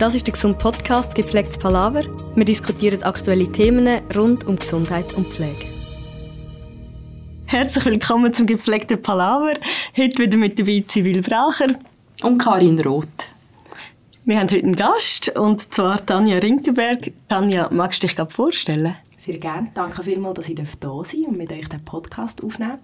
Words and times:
Das 0.00 0.14
ist 0.14 0.26
der 0.26 0.32
Gesund 0.32 0.58
Podcast 0.58 1.14
Gepflegtes 1.14 1.58
Palaver. 1.58 2.04
Wir 2.34 2.46
diskutieren 2.46 3.02
aktuelle 3.02 3.52
Themen 3.52 4.00
rund 4.16 4.46
um 4.46 4.56
Gesundheit 4.56 5.12
und 5.12 5.26
Pflege. 5.26 5.66
Herzlich 7.44 7.84
willkommen 7.84 8.32
zum 8.32 8.46
Gepflegten 8.46 9.02
Palaver. 9.02 9.60
Heute 9.94 10.22
wieder 10.22 10.38
mit 10.38 10.58
dabei 10.58 10.82
Zivil 10.88 11.20
Bracher 11.20 11.74
und 12.22 12.38
Karin 12.38 12.80
Roth. 12.80 13.28
Wir 14.24 14.38
haben 14.38 14.48
heute 14.48 14.64
einen 14.64 14.74
Gast, 14.74 15.36
und 15.36 15.70
zwar 15.74 16.06
Tanja 16.06 16.38
Rinkelberg. 16.38 17.12
Tanja, 17.28 17.68
magst 17.70 18.02
du 18.02 18.06
dich 18.06 18.16
gerade 18.16 18.30
vorstellen? 18.30 18.96
Sehr 19.20 19.36
gerne. 19.36 19.70
Danke 19.74 20.02
vielmals, 20.02 20.36
dass 20.36 20.48
ich 20.48 20.54
da 20.54 21.04
sein 21.04 21.26
und 21.26 21.36
mit 21.36 21.52
euch 21.52 21.68
den 21.68 21.84
Podcast 21.84 22.42
aufnehmen 22.42 22.78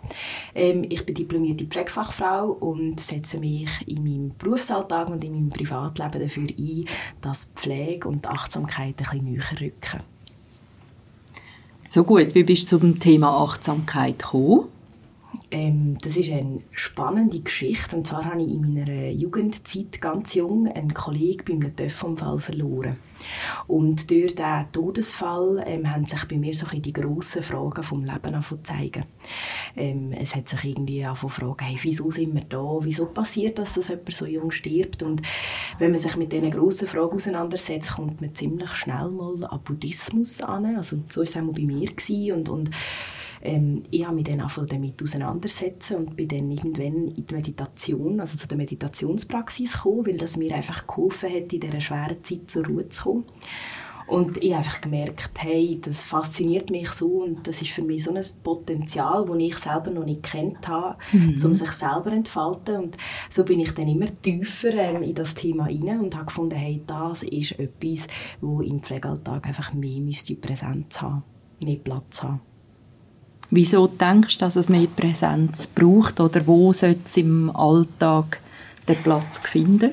ähm, 0.54 0.84
Ich 0.86 1.06
bin 1.06 1.14
diplomierte 1.14 1.64
Pflegefachfrau 1.64 2.48
und 2.50 3.00
setze 3.00 3.38
mich 3.38 3.70
in 3.86 4.04
meinem 4.04 4.32
Berufsalltag 4.36 5.08
und 5.08 5.24
in 5.24 5.32
meinem 5.32 5.48
Privatleben 5.48 6.20
dafür 6.20 6.42
ein, 6.46 6.84
dass 7.22 7.52
Pflege 7.56 8.06
und 8.06 8.26
Achtsamkeit 8.26 8.96
ein 8.98 9.24
bisschen 9.24 9.24
näher 9.24 9.50
rücken. 9.58 10.02
So 11.86 12.04
gut, 12.04 12.34
wie 12.34 12.44
bist 12.44 12.70
du 12.70 12.80
zum 12.80 13.00
Thema 13.00 13.30
Achtsamkeit 13.42 14.18
gekommen? 14.18 14.66
Ähm, 15.50 15.98
das 16.02 16.16
ist 16.16 16.30
eine 16.30 16.60
spannende 16.72 17.40
Geschichte. 17.40 17.96
Und 17.96 18.06
zwar 18.06 18.24
habe 18.24 18.42
ich 18.42 18.50
in 18.50 18.74
meiner 18.74 19.10
Jugendzeit 19.10 20.00
ganz 20.00 20.34
jung 20.34 20.68
einen 20.68 20.94
Kollegen 20.94 21.44
bei 21.44 21.52
einem 21.54 21.76
Töpfunfall 21.76 22.38
verloren. 22.38 22.96
Und 23.66 24.10
durch 24.10 24.34
diesen 24.34 24.72
Todesfall 24.72 25.64
ähm, 25.66 25.90
haben 25.90 26.04
sich 26.04 26.24
bei 26.26 26.36
mir 26.36 26.54
so 26.54 26.66
die 26.66 26.92
grossen 26.92 27.42
Fragen 27.42 27.82
vom 27.82 28.04
Leben 28.04 28.42
zeigen. 28.62 29.04
Ähm, 29.76 30.12
es 30.12 30.34
hat 30.34 30.48
sich 30.48 30.64
irgendwie 30.64 31.04
angefangen 31.04 31.56
hey, 31.60 31.76
wieso 31.80 32.10
sind 32.10 32.34
wir 32.34 32.44
da? 32.44 32.78
Wieso 32.80 33.06
passiert 33.06 33.58
das, 33.58 33.74
dass 33.74 33.88
jemand 33.88 34.12
so 34.12 34.26
jung 34.26 34.50
stirbt? 34.50 35.02
Und 35.02 35.22
wenn 35.78 35.90
man 35.90 35.98
sich 35.98 36.16
mit 36.16 36.32
diesen 36.32 36.50
grossen 36.50 36.88
Fragen 36.88 37.16
auseinandersetzt, 37.16 37.92
kommt 37.92 38.20
man 38.20 38.34
ziemlich 38.34 38.70
schnell 38.74 39.10
mal 39.10 39.44
an 39.44 39.60
Buddhismus 39.64 40.40
an. 40.40 40.76
Also 40.76 40.98
so 41.10 41.20
war 41.20 41.24
es 41.24 41.36
auch 41.36 41.42
bei 41.52 41.62
mir. 41.62 41.86
Gewesen. 41.86 42.32
Und, 42.36 42.48
und 42.48 42.70
ähm, 43.46 43.84
ich 43.90 44.04
habe 44.04 44.16
mich 44.16 44.24
dann 44.24 44.42
damit 44.68 45.02
auseinandersetzen 45.02 45.96
und 45.96 46.16
bin 46.16 46.28
dann 46.28 46.50
irgendwann 46.50 47.08
in 47.08 47.26
die 47.26 47.34
Meditation, 47.34 48.20
also 48.20 48.36
zu 48.36 48.48
der 48.48 48.56
Meditationspraxis 48.58 49.74
gekommen, 49.74 50.06
weil 50.06 50.16
das 50.16 50.36
mir 50.36 50.54
einfach 50.54 50.86
geholfen 50.86 51.30
hat, 51.30 51.52
in 51.52 51.60
dieser 51.60 51.80
schweren 51.80 52.22
Zeit 52.22 52.50
zur 52.50 52.66
Ruhe 52.66 52.88
zu 52.88 53.02
kommen. 53.04 53.24
Und 54.06 54.42
ich 54.42 54.52
habe 54.52 54.58
einfach 54.58 54.80
gemerkt, 54.80 55.30
hey, 55.38 55.80
das 55.82 56.02
fasziniert 56.02 56.70
mich 56.70 56.90
so 56.90 57.24
und 57.24 57.46
das 57.46 57.60
ist 57.60 57.72
für 57.72 57.82
mich 57.82 58.04
so 58.04 58.14
ein 58.14 58.22
Potenzial, 58.44 59.26
das 59.26 59.36
ich 59.38 59.58
selber 59.58 59.90
noch 59.90 60.04
nicht 60.04 60.22
kennt 60.22 60.68
habe, 60.68 60.96
mhm. 61.10 61.36
um 61.44 61.54
sich 61.54 61.70
selber 61.72 62.10
zu 62.10 62.16
entfalten. 62.16 62.76
Und 62.76 62.96
so 63.28 63.44
bin 63.44 63.58
ich 63.58 63.72
dann 63.72 63.88
immer 63.88 64.06
tiefer 64.22 64.74
ähm, 64.74 65.02
in 65.02 65.14
das 65.14 65.34
Thema 65.34 65.66
hinein 65.66 66.00
und 66.00 66.14
habe 66.14 66.26
gefunden, 66.26 66.54
hey, 66.54 66.82
das 66.86 67.24
ist 67.24 67.58
etwas, 67.58 68.06
wo 68.40 68.60
im 68.60 68.78
Pflegealltag 68.78 69.44
einfach 69.44 69.72
mehr 69.74 70.00
müsste 70.00 70.36
Präsenz 70.36 71.02
haben, 71.02 71.24
mehr 71.60 71.76
Platz 71.76 72.22
haben. 72.22 72.40
Wieso 73.50 73.86
denkst 73.86 74.38
du, 74.38 74.44
dass 74.44 74.56
es 74.56 74.68
mehr 74.68 74.88
Präsenz 74.88 75.66
braucht? 75.68 76.20
Oder 76.20 76.46
wo 76.46 76.72
sollte 76.72 77.02
es 77.04 77.16
im 77.16 77.54
Alltag 77.54 78.40
den 78.88 79.02
Platz 79.02 79.38
finden? 79.38 79.92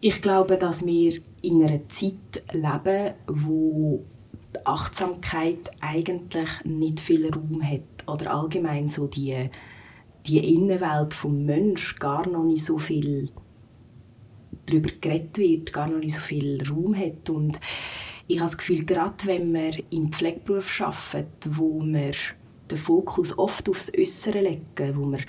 Ich 0.00 0.20
glaube, 0.22 0.56
dass 0.56 0.84
wir 0.84 1.12
in 1.42 1.62
einer 1.62 1.88
Zeit 1.88 2.42
leben, 2.52 3.14
wo 3.26 4.04
die 4.54 4.66
Achtsamkeit 4.66 5.70
eigentlich 5.80 6.48
nicht 6.64 7.00
viel 7.00 7.30
Raum 7.32 7.62
hat. 7.62 8.08
Oder 8.08 8.34
allgemein 8.34 8.88
so 8.88 9.06
die, 9.06 9.50
die 10.26 10.54
Innenwelt 10.54 11.14
vom 11.14 11.44
Mensch 11.44 11.96
gar 11.96 12.28
noch 12.28 12.44
nicht 12.44 12.64
so 12.64 12.78
viel 12.78 13.30
darüber 14.66 14.90
geredet 15.00 15.38
wird, 15.38 15.72
gar 15.72 15.88
noch 15.88 15.98
nicht 15.98 16.14
so 16.14 16.20
viel 16.20 16.62
Raum 16.68 16.96
hat. 16.96 17.30
Und 17.30 17.58
ich 18.28 18.38
habe 18.38 18.48
das 18.48 18.58
Gefühl, 18.58 18.84
gerade 18.84 19.14
wenn 19.24 19.52
wir 19.52 19.72
im 19.90 20.12
Pflegeberuf 20.12 20.80
arbeiten, 20.80 21.56
wo 21.56 21.80
wir 21.82 22.12
den 22.70 22.78
Fokus 22.78 23.36
oft 23.36 23.68
aufs 23.68 23.92
Äußere 23.96 24.40
legen, 24.40 24.96
wo 24.96 25.06
wir 25.10 25.20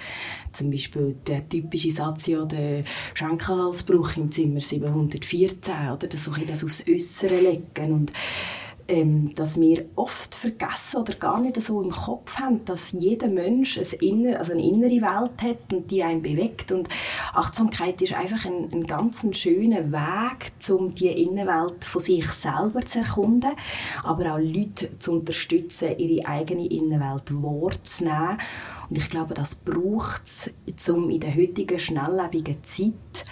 zum 0.52 0.72
Beispiel 0.72 1.16
der 1.28 1.48
typische 1.48 1.92
Satz 1.92 2.28
ja 2.28 2.46
der 2.46 2.84
Schenkelhalsbruch 3.14 4.18
im 4.18 4.32
Zimmer 4.32 4.60
714 4.60 5.74
oder? 5.94 6.08
Das, 6.08 6.24
so 6.24 6.32
das 6.48 6.64
aufs 6.64 6.86
Äußere 6.88 7.40
legen. 7.40 7.94
Und 7.94 8.14
ähm, 8.94 9.34
dass 9.34 9.60
wir 9.60 9.86
oft 9.96 10.36
vergessen 10.36 11.02
oder 11.02 11.16
gar 11.16 11.40
nicht 11.42 11.60
so 11.60 11.82
im 11.82 11.90
Kopf 11.90 12.38
haben, 12.38 12.64
dass 12.64 12.92
jeder 12.92 13.28
Mensch 13.28 13.80
ein 13.80 14.00
inner, 14.02 14.38
also 14.38 14.54
eine 14.54 14.64
innere 14.64 15.02
Welt 15.02 15.42
hat 15.42 15.74
und 15.74 15.90
die 15.90 16.04
einen 16.04 16.22
bewegt. 16.22 16.72
Und 16.72 16.90
Achtsamkeit 17.34 18.00
ist 18.04 18.14
einfach 18.14 18.46
ein, 18.46 18.72
ein 18.72 18.86
ganz 18.86 19.26
schöner 19.36 19.92
Weg, 19.92 20.52
um 20.70 20.94
die 20.94 21.08
Innenwelt 21.08 21.84
von 21.84 22.02
sich 22.02 22.28
selber 22.28 22.82
zu 22.82 23.00
erkunden, 23.00 23.54
aber 24.04 24.36
auch 24.36 24.40
Leute 24.40 24.98
zu 25.00 25.14
unterstützen, 25.14 25.98
ihre 25.98 26.28
eigene 26.28 26.68
Innenwelt 26.68 27.32
wahrzunehmen. 27.32 28.38
Und 28.90 28.98
ich 28.98 29.10
glaube, 29.10 29.34
das 29.34 29.56
braucht 29.56 30.22
es, 30.28 30.90
um 30.90 31.10
in 31.10 31.20
der 31.20 31.36
heutigen 31.36 31.80
schnelllebigen 31.80 32.64
Zeit 32.64 33.26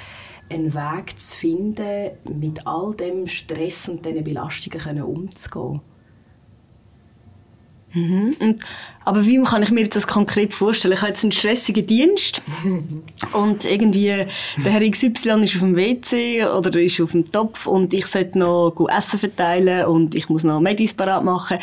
einen 0.51 0.73
Weg 0.73 1.17
zu 1.17 1.35
finden, 1.35 2.11
mit 2.39 2.65
all 2.67 2.93
dem 2.93 3.27
Stress 3.27 3.89
und 3.89 4.05
diesen 4.05 4.23
Belastungen 4.23 5.01
umzugehen. 5.01 5.81
Mhm. 7.93 8.55
aber 9.03 9.25
wie 9.25 9.41
kann 9.43 9.63
ich 9.63 9.71
mir 9.71 9.85
das 9.85 10.07
konkret 10.07 10.53
vorstellen? 10.53 10.93
Ich 10.93 11.01
habe 11.01 11.09
jetzt 11.09 11.23
einen 11.23 11.33
stressigen 11.33 11.85
Dienst 11.85 12.41
und 13.33 13.65
irgendwie 13.65 14.27
der 14.63 14.71
Herr 14.71 14.89
XY 14.89 15.43
ist 15.43 15.55
auf 15.55 15.59
dem 15.59 15.75
WC 15.75 16.45
oder 16.45 16.79
ist 16.79 17.01
auf 17.01 17.11
dem 17.11 17.29
Topf 17.29 17.67
und 17.67 17.93
ich 17.93 18.05
sollte 18.05 18.39
noch 18.39 18.73
Essen 18.89 19.19
verteilen 19.19 19.87
und 19.87 20.15
ich 20.15 20.29
muss 20.29 20.45
noch 20.45 20.61
Medis 20.61 20.93
parat 20.93 21.25
machen. 21.25 21.57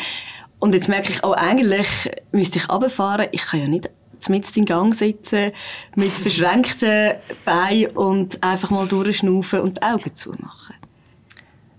Und 0.59 0.75
jetzt 0.75 0.89
merke 0.89 1.11
ich, 1.11 1.23
oh, 1.23 1.31
eigentlich 1.31 1.87
müsste 2.31 2.59
ich 2.59 2.69
runterfahren. 2.69 3.27
Ich 3.31 3.47
kann 3.47 3.61
ja 3.61 3.67
nicht 3.67 3.89
mit 4.29 4.55
in 4.55 4.65
Gang 4.65 4.93
sitzen, 4.93 5.51
mit 5.95 6.11
verschränkten 6.11 7.15
Beinen 7.45 7.87
und 7.95 8.43
einfach 8.43 8.69
mal 8.69 8.87
durchschnaufen 8.87 9.61
und 9.61 9.77
die 9.77 9.81
Augen 9.81 10.15
zumachen. 10.15 10.75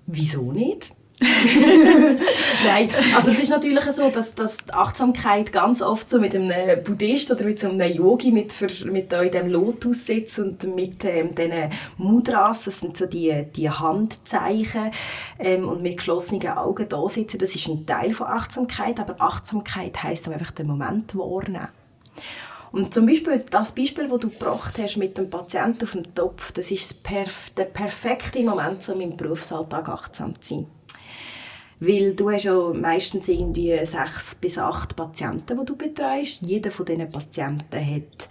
Wieso 0.07 0.53
nicht? 0.53 0.93
Nein, 2.65 2.89
also 3.15 3.31
es 3.31 3.39
ist 3.41 3.51
natürlich 3.51 3.85
so, 3.85 4.09
dass, 4.09 4.35
dass 4.35 4.57
die 4.57 4.73
Achtsamkeit 4.73 5.53
ganz 5.53 5.83
oft 5.83 6.09
so 6.09 6.19
mit 6.19 6.35
einem 6.35 6.83
Buddhist 6.83 7.31
oder 7.31 7.45
mit 7.45 7.59
so 7.59 7.69
einem 7.69 7.93
Yogi 7.93 8.33
mit, 8.33 8.55
mit 8.87 9.13
in 9.13 9.31
dem 9.31 9.49
Lotus 9.49 10.07
sitzt 10.07 10.39
und 10.39 10.75
mit 10.75 11.05
ähm, 11.05 11.35
diesen 11.35 11.71
Mudras, 11.99 12.65
das 12.65 12.81
sind 12.81 12.97
so 12.97 13.05
die, 13.05 13.45
die 13.55 13.69
Handzeichen 13.69 14.93
ähm, 15.39 15.69
und 15.69 15.83
mit 15.83 15.99
geschlossenen 15.99 16.49
Augen 16.49 16.89
da 16.89 17.07
sitzen, 17.07 17.39
das 17.39 17.55
ist 17.55 17.69
ein 17.69 17.85
Teil 17.85 18.15
von 18.15 18.29
Achtsamkeit, 18.29 18.99
aber 18.99 19.17
Achtsamkeit 19.21 20.03
heisst 20.03 20.27
auch 20.27 20.33
einfach 20.33 20.53
den 20.53 20.69
Moment 20.69 21.15
wahrnehmen. 21.15 21.69
Und 22.73 22.95
zum 22.95 23.07
Beispiel 23.07 23.45
das 23.51 23.75
Beispiel, 23.75 24.09
das 24.09 24.21
du 24.21 24.31
gebracht 24.31 24.79
hast 24.79 24.97
mit 24.97 25.19
dem 25.19 25.29
Patienten 25.29 25.83
auf 25.83 25.93
dem 25.93 26.15
Topf, 26.15 26.53
das 26.53 26.71
ist 26.71 27.03
perf 27.03 27.51
der 27.51 27.65
perfekte 27.65 28.41
Moment, 28.43 28.89
um 28.89 29.01
im 29.01 29.17
Berufsalltag 29.17 29.89
achtsam 29.89 30.41
zu 30.41 30.55
sein. 30.55 30.67
Weil 31.81 32.15
du 32.15 32.31
hast 32.31 32.45
ja 32.45 32.73
meistens 32.75 33.27
irgendwie 33.27 33.75
sechs 33.87 34.35
bis 34.35 34.59
acht 34.59 34.97
Patienten, 34.97 35.59
die 35.59 35.65
du 35.65 35.77
betreust. 35.77 36.43
Jeder 36.43 36.71
von 36.71 36.85
diesen 36.85 37.09
Patienten 37.09 37.95
hat 37.95 38.29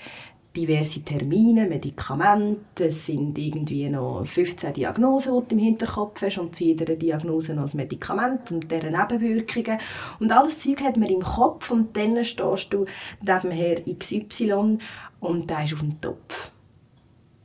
diverse 0.59 1.01
Termine, 1.03 1.67
Medikamente, 1.67 2.87
es 2.87 3.05
sind 3.05 3.37
irgendwie 3.37 3.87
noch 3.87 4.25
15 4.25 4.73
Diagnosen, 4.73 5.39
die 5.39 5.47
du 5.47 5.55
im 5.55 5.61
Hinterkopf 5.61 6.21
hast 6.21 6.37
und 6.37 6.53
zu 6.53 6.65
jeder 6.65 6.95
Diagnose 6.95 7.53
noch 7.53 7.71
ein 7.73 7.77
Medikament 7.77 8.51
und 8.51 8.69
deren 8.69 8.91
Nebenwirkungen. 8.91 9.79
Und 10.19 10.31
alles 10.31 10.59
Zeug 10.59 10.81
hat 10.81 10.97
man 10.97 11.09
im 11.09 11.21
Kopf 11.21 11.71
und 11.71 11.95
dann 11.95 12.23
stehst 12.23 12.73
du 12.73 12.85
neben 13.21 13.51
Herr 13.51 13.75
XY 13.85 14.79
und 15.21 15.49
der 15.49 15.63
ist 15.63 15.73
auf 15.73 15.79
dem 15.79 16.01
Topf. 16.01 16.51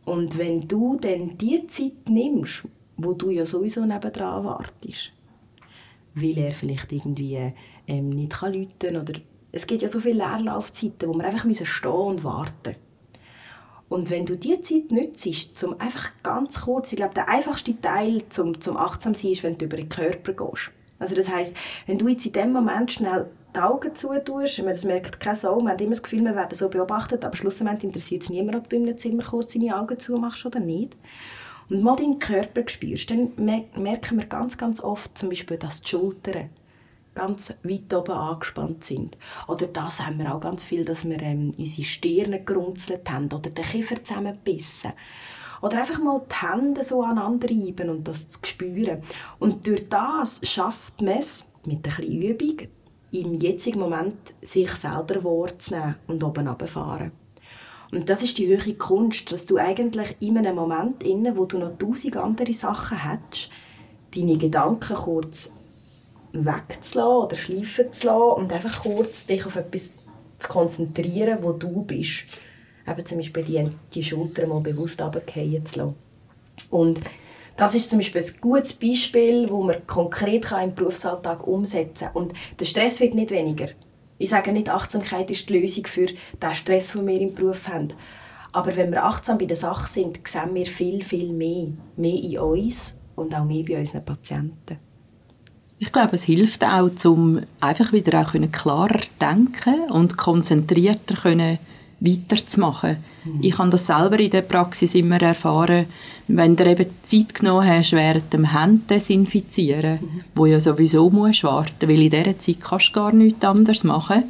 Und 0.05 0.37
wenn 0.37 0.66
du 0.66 0.96
dann 1.00 1.38
die 1.38 1.66
Zeit 1.69 2.08
nimmst, 2.08 2.64
wo 2.96 3.12
du 3.12 3.31
ja 3.31 3.44
sowieso 3.44 3.84
nebendran 3.84 4.44
wartest, 4.44 5.12
weil 6.14 6.38
er 6.38 6.55
vielleicht 6.55 6.93
irgendwie 6.93 7.52
ähm, 7.87 8.11
nicht 8.11 8.32
kann 8.32 8.55
oder 8.55 9.14
es 9.52 9.66
gibt 9.69 9.82
ja 9.82 9.88
so 9.88 10.00
viele 10.00 10.16
Leerlaufzeiten, 10.16 11.08
wo 11.08 11.14
man 11.14 11.26
einfach 11.26 11.46
stehen 11.64 11.90
und 11.90 12.25
warten 12.25 12.70
müssen. 12.70 12.83
Und 13.88 14.10
wenn 14.10 14.26
du 14.26 14.36
diese 14.36 14.62
Zeit 14.62 14.90
nützt, 14.90 15.56
zum 15.56 15.81
einfach 15.81 16.10
ganz 16.22 16.62
kurz, 16.62 16.92
ich 16.92 16.96
glaube, 16.96 17.14
der 17.14 17.28
einfachste 17.28 17.81
Teil 17.81 18.22
zum, 18.28 18.60
zum 18.60 18.76
achtsam 18.76 19.14
sein 19.14 19.32
ist, 19.32 19.42
wenn 19.42 19.58
du 19.58 19.66
über 19.66 19.76
den 19.76 19.88
Körper 19.88 20.32
gehst. 20.32 20.70
Also 20.98 21.14
das 21.14 21.28
heißt, 21.28 21.54
wenn 21.86 21.98
du 21.98 22.08
jetzt 22.08 22.26
in 22.26 22.32
dem 22.32 22.52
Moment 22.52 22.92
schnell 22.92 23.31
die 23.54 23.60
Augen 23.60 23.94
zutust, 23.94 24.58
das 24.58 24.84
merkt 24.84 25.20
kein 25.20 25.36
Sau, 25.36 25.60
man 25.60 25.75
hat 25.75 25.81
immer 25.81 25.90
das 25.90 26.02
Gefühl, 26.02 26.25
wir 26.25 26.34
werden 26.34 26.54
so 26.54 26.69
beobachtet, 26.69 27.25
aber 27.25 27.36
schlussendlich 27.36 27.84
interessiert 27.84 28.22
es 28.22 28.31
niemand, 28.31 28.56
ob 28.56 28.69
du 28.69 28.76
in 28.76 28.88
einem 28.88 28.98
Zimmer 28.98 29.22
kurz 29.22 29.52
deine 29.52 29.78
Augen 29.78 29.98
zumachst 29.98 30.44
oder 30.46 30.60
nicht. 30.60 30.96
Und 31.69 31.82
mal 31.82 31.96
deinen 31.96 32.19
Körper 32.19 32.62
spürst, 32.66 33.10
dann 33.10 33.32
merken 33.37 34.19
wir 34.19 34.26
ganz, 34.26 34.56
ganz 34.58 34.80
oft 34.80 35.16
zum 35.16 35.28
Beispiel, 35.28 35.56
dass 35.56 35.82
die 35.82 35.88
Schultern 35.88 36.50
ganz 37.14 37.55
weit 37.62 37.93
oben 37.94 38.12
angespannt 38.12 38.84
sind. 38.84 39.16
Oder 39.46 39.66
das 39.66 40.05
haben 40.05 40.19
wir 40.19 40.34
auch 40.34 40.40
ganz 40.40 40.64
viel, 40.64 40.84
dass 40.84 41.08
wir 41.08 41.20
ähm, 41.22 41.52
unsere 41.56 41.87
Stirne 41.87 42.43
gerunzelt 42.43 43.11
haben 43.11 43.26
oder 43.26 43.50
den 43.50 43.64
Kiefer 43.64 44.02
zusammenbissen. 44.02 44.93
Oder 45.62 45.78
einfach 45.78 45.99
mal 45.99 46.20
die 46.31 46.46
Hände 46.46 46.84
so 46.84 47.02
aneinander 47.02 47.49
reiben 47.49 47.88
und 47.88 48.06
das 48.06 48.28
zu 48.28 48.40
spüren. 48.44 49.02
Und 49.38 49.66
durch 49.66 49.88
das 49.88 50.40
schafft 50.43 51.00
man 51.00 51.19
es, 51.19 51.46
mit 51.64 51.76
ein 51.76 51.82
bisschen 51.82 52.22
Übung, 52.22 52.69
im 53.12 53.34
jetzigen 53.34 53.81
Moment 53.81 54.34
sich 54.43 54.70
selber 54.72 55.25
wahrzunehmen 55.25 55.94
und 56.06 56.22
oben 56.22 56.49
runterfahren. 56.49 57.12
Und 57.93 58.11
das 58.11 58.22
ist 58.22 58.38
die 58.38 58.49
höhere 58.49 58.75
Kunst, 58.75 59.31
dass 59.31 59.46
du 59.46 59.56
eigentlich 59.56 60.16
in 60.20 60.37
einem 60.37 60.56
Moment, 60.56 61.02
inne, 61.05 61.37
wo 61.37 61.44
du 61.44 61.58
noch 61.58 61.78
tausend 61.78 62.16
andere 62.16 62.52
Sachen 62.52 63.02
hast, 63.02 63.50
deine 64.14 64.37
Gedanken 64.37 64.94
kurz 64.94 65.63
wegzulassen 66.34 67.25
oder 67.25 67.36
schleifen 67.36 67.92
zu 67.92 68.06
lassen 68.06 68.42
und 68.42 68.52
einfach 68.52 68.82
kurz 68.82 69.26
dich 69.26 69.46
auf 69.46 69.56
etwas 69.56 69.94
zu 70.38 70.48
konzentrieren, 70.48 71.38
wo 71.42 71.52
du 71.52 71.82
bist. 71.82 72.25
Eben 72.86 73.06
zum 73.06 73.19
Beispiel 73.19 73.44
die, 73.44 73.66
die 73.94 74.04
Schulter 74.04 74.46
mal 74.46 74.60
bewusst 74.60 75.00
runterfallen 75.00 75.64
zu 75.64 75.78
lassen. 75.78 75.94
Und 76.70 77.00
das 77.56 77.75
ist 77.75 77.88
zum 77.88 78.00
Beispiel 78.00 78.20
ein 78.20 78.40
gutes 78.40 78.72
Beispiel, 78.75 79.48
wo 79.48 79.62
man 79.62 79.86
konkret 79.86 80.50
im 80.62 80.75
Berufsalltag 80.75 81.46
umsetzen 81.46 82.08
kann. 82.08 82.16
Und 82.16 82.34
der 82.58 82.64
Stress 82.64 83.00
wird 83.00 83.14
nicht 83.14 83.30
weniger. 83.30 83.66
Ich 84.19 84.30
sage 84.30 84.52
nicht, 84.52 84.69
Achtsamkeit 84.69 85.30
ist 85.30 85.48
die 85.48 85.60
Lösung 85.60 85.87
für 85.87 86.06
den 86.06 86.54
Stress, 86.54 86.92
den 86.92 87.06
wir 87.06 87.20
im 87.20 87.34
Beruf 87.34 87.69
haben. 87.69 87.88
Aber 88.52 88.75
wenn 88.76 88.90
wir 88.90 89.04
achtsam 89.04 89.38
bei 89.38 89.46
der 89.46 89.56
Sache 89.56 89.88
sind, 89.88 90.26
sehen 90.26 90.54
wir 90.54 90.66
viel, 90.66 91.02
viel 91.02 91.32
mehr. 91.32 91.69
Mehr 91.96 92.22
in 92.22 92.38
uns 92.38 92.96
und 93.16 93.34
auch 93.34 93.44
mehr 93.44 93.64
bei 93.64 93.78
unseren 93.78 94.04
Patienten. 94.04 94.78
Ich 95.84 95.92
glaube, 95.92 96.14
es 96.14 96.25
hilft 96.25 96.64
auch, 96.64 96.88
um 97.04 97.40
einfach 97.60 97.92
wieder 97.92 98.22
auch 98.22 98.32
klarer 98.50 99.00
denken 99.20 99.90
und 99.90 100.16
konzentrierter 100.16 101.14
können 101.14 101.58
weiterzumachen. 102.00 102.96
Mhm. 103.22 103.40
Ich 103.42 103.58
habe 103.58 103.69
das 103.69 103.86
selber 103.86 104.19
in 104.19 104.31
der 104.31 104.40
Praxis 104.40 104.94
immer 104.94 105.20
erfahren, 105.20 105.84
wenn 106.26 106.56
du 106.56 106.64
eben 106.64 106.86
Zeit 107.02 107.34
genommen 107.34 107.69
hast, 107.69 107.92
während 107.92 108.32
dem 108.32 108.50
Hände 108.50 108.81
desinfizieren, 108.88 109.98
mhm. 110.00 110.20
wo 110.34 110.46
ja 110.46 110.58
sowieso 110.58 111.10
musst 111.10 111.44
warten, 111.44 111.87
weil 111.87 112.00
in 112.00 112.10
dieser 112.10 112.38
Zeit 112.38 112.62
kannst 112.62 112.88
du 112.88 112.92
gar 112.94 113.12
nichts 113.12 113.44
anderes 113.44 113.84
machen 113.84 114.25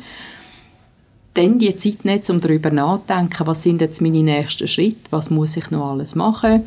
dann 1.34 1.58
die 1.58 1.74
Zeit 1.74 2.04
nicht, 2.04 2.30
um 2.30 2.40
darüber 2.40 2.70
nachzudenken, 2.70 3.48
was 3.48 3.64
sind 3.64 3.80
jetzt 3.80 4.00
meine 4.00 4.22
nächsten 4.22 4.68
Schritte, 4.68 5.10
was 5.10 5.30
muss 5.30 5.56
ich 5.56 5.68
noch 5.72 5.90
alles 5.90 6.14
machen 6.14 6.62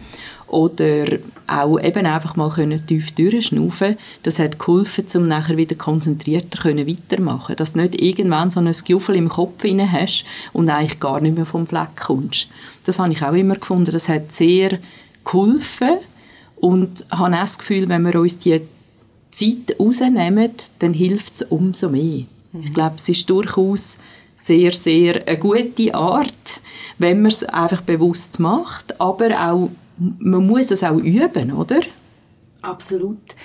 oder 0.48 1.06
auch 1.46 1.80
eben 1.80 2.06
einfach 2.06 2.36
mal 2.36 2.50
können 2.50 2.86
tief 2.86 3.12
durchschnaufen 3.12 3.98
Das 4.24 4.40
hat 4.40 4.60
geholfen, 4.60 5.06
um 5.16 5.28
nachher 5.28 5.58
wieder 5.58 5.76
konzentrierter 5.76 6.62
können 6.62 6.88
weitermachen 6.88 7.56
Dass 7.58 7.74
du 7.74 7.82
nicht 7.82 8.02
irgendwann 8.02 8.52
so 8.52 8.60
ein 8.60 8.72
Gefühl 8.72 9.16
im 9.16 9.30
Kopf 9.30 9.64
rein 9.64 9.92
hast 9.92 10.26
und 10.54 10.70
eigentlich 10.70 11.00
gar 11.00 11.20
nicht 11.20 11.36
mehr 11.36 11.46
vom 11.46 11.68
Fleck 11.68 11.96
kommst. 11.98 12.48
Das 12.86 13.00
habe 13.00 13.12
ich 13.12 13.24
auch 13.24 13.34
immer 13.34 13.56
gefunden. 13.56 13.92
Das 13.92 14.08
hat 14.10 14.32
sehr 14.32 14.80
geholfen 15.26 15.98
und 16.56 17.06
habe 17.12 17.36
auch 17.36 17.42
das 17.42 17.60
Gefühl, 17.60 17.90
wenn 17.90 18.04
wir 18.04 18.16
uns 18.20 18.40
die 18.40 18.62
Zeit 19.32 19.78
rausnehmen, 19.80 20.52
dann 20.80 20.94
hilft 20.94 21.34
es 21.34 21.42
umso 21.44 21.90
mehr. 21.90 22.24
Mhm. 22.52 22.64
Ich 22.64 22.74
glaube, 22.74 22.96
es 22.96 23.10
ist 23.10 23.30
durchaus 23.30 23.98
sehr, 24.38 24.72
sehr 24.72 25.28
eine 25.28 25.38
gute 25.38 25.94
Art, 25.94 26.62
wenn 26.98 27.22
man 27.22 27.32
es 27.32 27.44
einfach 27.44 27.82
bewusst 27.82 28.40
macht, 28.40 29.00
aber 29.00 29.50
auch 29.50 29.70
man 29.98 30.46
muss 30.46 30.72
es 30.72 30.84
auch 30.84 30.98
üben, 30.98 31.54
oder? 31.54 31.82
Absolut. 32.62 33.36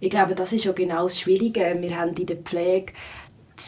Ich 0.00 0.10
glaube, 0.10 0.34
das 0.34 0.52
ist 0.52 0.64
ja 0.64 0.72
genau 0.72 1.02
das 1.02 1.20
Schwierige. 1.20 1.76
Wir 1.78 1.96
haben 1.96 2.14
in 2.14 2.26
der 2.26 2.36
Pflege 2.36 2.92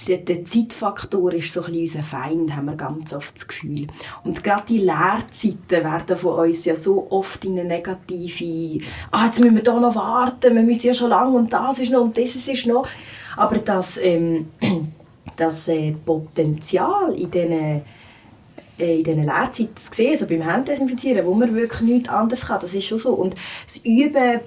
der 0.09 0.44
Zeitfaktor 0.44 1.33
ist 1.35 1.53
so 1.53 1.62
ein 1.62 1.75
unser 1.75 2.03
Feind, 2.03 2.55
haben 2.55 2.67
wir 2.67 2.77
ganz 2.77 3.12
oft 3.12 3.35
das 3.35 3.47
Gefühl. 3.47 3.87
Und 4.25 4.43
gerade 4.43 4.65
die 4.69 4.79
Lehrzeiten 4.79 5.85
werden 5.85 6.17
von 6.17 6.49
uns 6.49 6.65
ja 6.65 6.77
so 6.77 7.11
oft 7.11 7.44
in 7.44 7.59
eine 7.59 7.69
negative 7.69 8.85
«Ah, 9.11 9.27
jetzt 9.27 9.41
müssen 9.41 9.56
wir 9.56 9.62
da 9.62 9.79
noch 9.79 9.95
warten, 9.95 10.55
wir 10.55 10.62
müssen 10.62 10.87
ja 10.87 10.95
schon 10.95 11.11
lange 11.11 11.37
und 11.37 11.53
das 11.53 11.81
ist 11.81 11.93
noch 11.93 12.03
und 12.03 12.17
dieses 12.17 12.49
ist 12.49 12.67
noch». 12.67 12.88
Aber 13.37 13.59
das, 13.59 13.99
ähm, 13.99 14.49
das 15.37 15.69
äh, 15.69 15.93
Potenzial 15.93 17.15
in 17.15 17.31
diesen 17.31 17.83
in 18.79 19.05
diesen 19.05 19.25
Lehrzeiten 19.25 19.77
zu 19.77 19.93
sehen, 19.93 20.13
also 20.13 20.27
beim 20.27 20.43
Händedesinfizieren, 20.43 21.27
wo 21.27 21.35
man 21.35 21.55
wirklich 21.55 21.83
nichts 21.83 22.09
anderes 22.09 22.47
kann, 22.47 22.61
das 22.61 22.75
ist 22.75 22.87
schon 22.87 22.99
so. 22.99 23.13
Und 23.15 23.35
das 23.67 23.79
Üben 23.79 24.41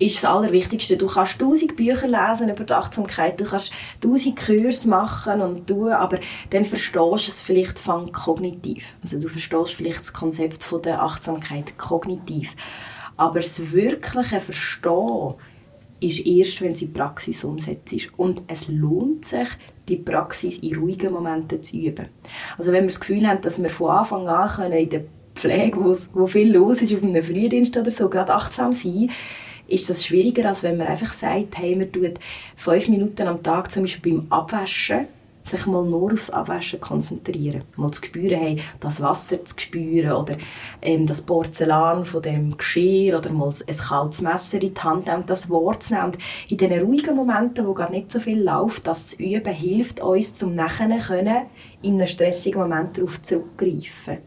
ist 0.00 0.16
das 0.16 0.30
Allerwichtigste. 0.30 0.96
Du 0.96 1.06
kannst 1.06 1.38
tausend 1.38 1.76
Bücher 1.76 2.08
lesen 2.08 2.48
über 2.48 2.64
die 2.64 2.72
Achtsamkeit, 2.72 3.38
du 3.38 3.44
kannst 3.44 3.70
tausend 4.00 4.36
Kurse 4.36 4.88
machen 4.88 5.42
und 5.42 5.66
tun, 5.66 5.92
aber 5.92 6.18
dann 6.48 6.64
verstehst 6.64 6.96
du 6.96 7.14
es 7.14 7.40
vielleicht 7.42 7.78
von 7.78 8.10
kognitiv. 8.10 8.96
Also 9.02 9.20
du 9.20 9.28
verstehst 9.28 9.74
vielleicht 9.74 10.00
das 10.00 10.12
Konzept 10.12 10.62
von 10.62 10.82
der 10.82 11.02
Achtsamkeit 11.02 11.76
kognitiv. 11.76 12.56
Aber 13.16 13.40
das 13.40 13.72
wirkliche 13.72 14.40
Verstehen 14.40 15.34
ist 16.00 16.26
erst, 16.26 16.62
wenn 16.62 16.74
sie 16.74 16.86
Praxis 16.86 17.44
umsetzt. 17.44 17.94
Und 18.16 18.42
es 18.46 18.68
lohnt 18.68 19.26
sich, 19.26 19.48
die 19.90 19.96
Praxis 19.96 20.58
in 20.58 20.76
ruhigen 20.76 21.12
Momenten 21.12 21.62
zu 21.62 21.76
üben. 21.76 22.06
Also 22.56 22.72
wenn 22.72 22.84
wir 22.84 22.88
das 22.88 23.00
Gefühl 23.00 23.26
haben, 23.26 23.40
dass 23.42 23.62
wir 23.62 23.70
von 23.70 23.90
Anfang 23.90 24.28
an 24.28 24.48
können 24.48 24.72
in 24.72 24.88
der 24.88 25.04
Pflege, 25.34 25.76
wo, 25.82 25.96
wo 26.12 26.26
viel 26.26 26.52
los 26.52 26.82
ist, 26.82 26.94
auf 26.94 27.02
einem 27.02 27.22
Frühdienst 27.22 27.76
oder 27.76 27.90
so, 27.90 28.08
gerade 28.08 28.34
achtsam 28.34 28.72
sein, 28.72 29.10
ist 29.68 29.88
das 29.88 30.04
schwieriger, 30.04 30.48
als 30.48 30.62
wenn 30.62 30.76
man 30.76 30.88
einfach 30.88 31.12
sagt, 31.12 31.56
hey, 31.58 31.76
man 31.76 31.92
tut 31.92 32.18
fünf 32.56 32.88
Minuten 32.88 33.28
am 33.28 33.42
Tag 33.42 33.70
zum 33.70 33.84
Beispiel 33.84 34.12
beim 34.12 34.26
Abwaschen 34.30 35.06
sich 35.50 35.66
mal 35.66 35.84
nur 35.84 36.12
aufs 36.12 36.30
Abwaschen 36.30 36.80
konzentrieren. 36.80 37.64
Mal 37.76 37.90
zu 37.90 38.04
spüren, 38.04 38.40
hey, 38.40 38.62
das 38.80 39.02
Wasser 39.02 39.44
zu 39.44 39.54
spüren 39.58 40.12
oder 40.12 40.36
ähm, 40.82 41.06
das 41.06 41.22
Porzellan 41.22 42.04
von 42.04 42.22
dem 42.22 42.56
Geschirr 42.56 43.18
oder 43.18 43.30
mal 43.30 43.48
ein 43.50 43.76
kaltes 43.76 44.22
Messer 44.22 44.62
in 44.62 44.74
die 44.74 44.80
Hand 44.80 45.06
nehmen, 45.06 45.24
das 45.26 45.50
Wort 45.50 45.82
zu 45.82 45.94
nehmen. 45.94 46.12
in 46.48 46.56
diesen 46.56 46.80
ruhigen 46.80 47.16
Momenten, 47.16 47.66
wo 47.66 47.74
gar 47.74 47.90
nicht 47.90 48.10
so 48.10 48.20
viel 48.20 48.42
läuft, 48.42 48.86
das 48.86 49.06
zu 49.06 49.16
üben, 49.22 49.52
hilft 49.52 50.00
uns, 50.00 50.34
zum 50.34 50.54
nachher 50.54 50.88
können, 50.98 51.46
in 51.82 51.94
einem 51.94 52.06
stressigen 52.06 52.60
Moment 52.60 52.96
darauf 52.96 53.22
zurückgreifen. 53.22 54.18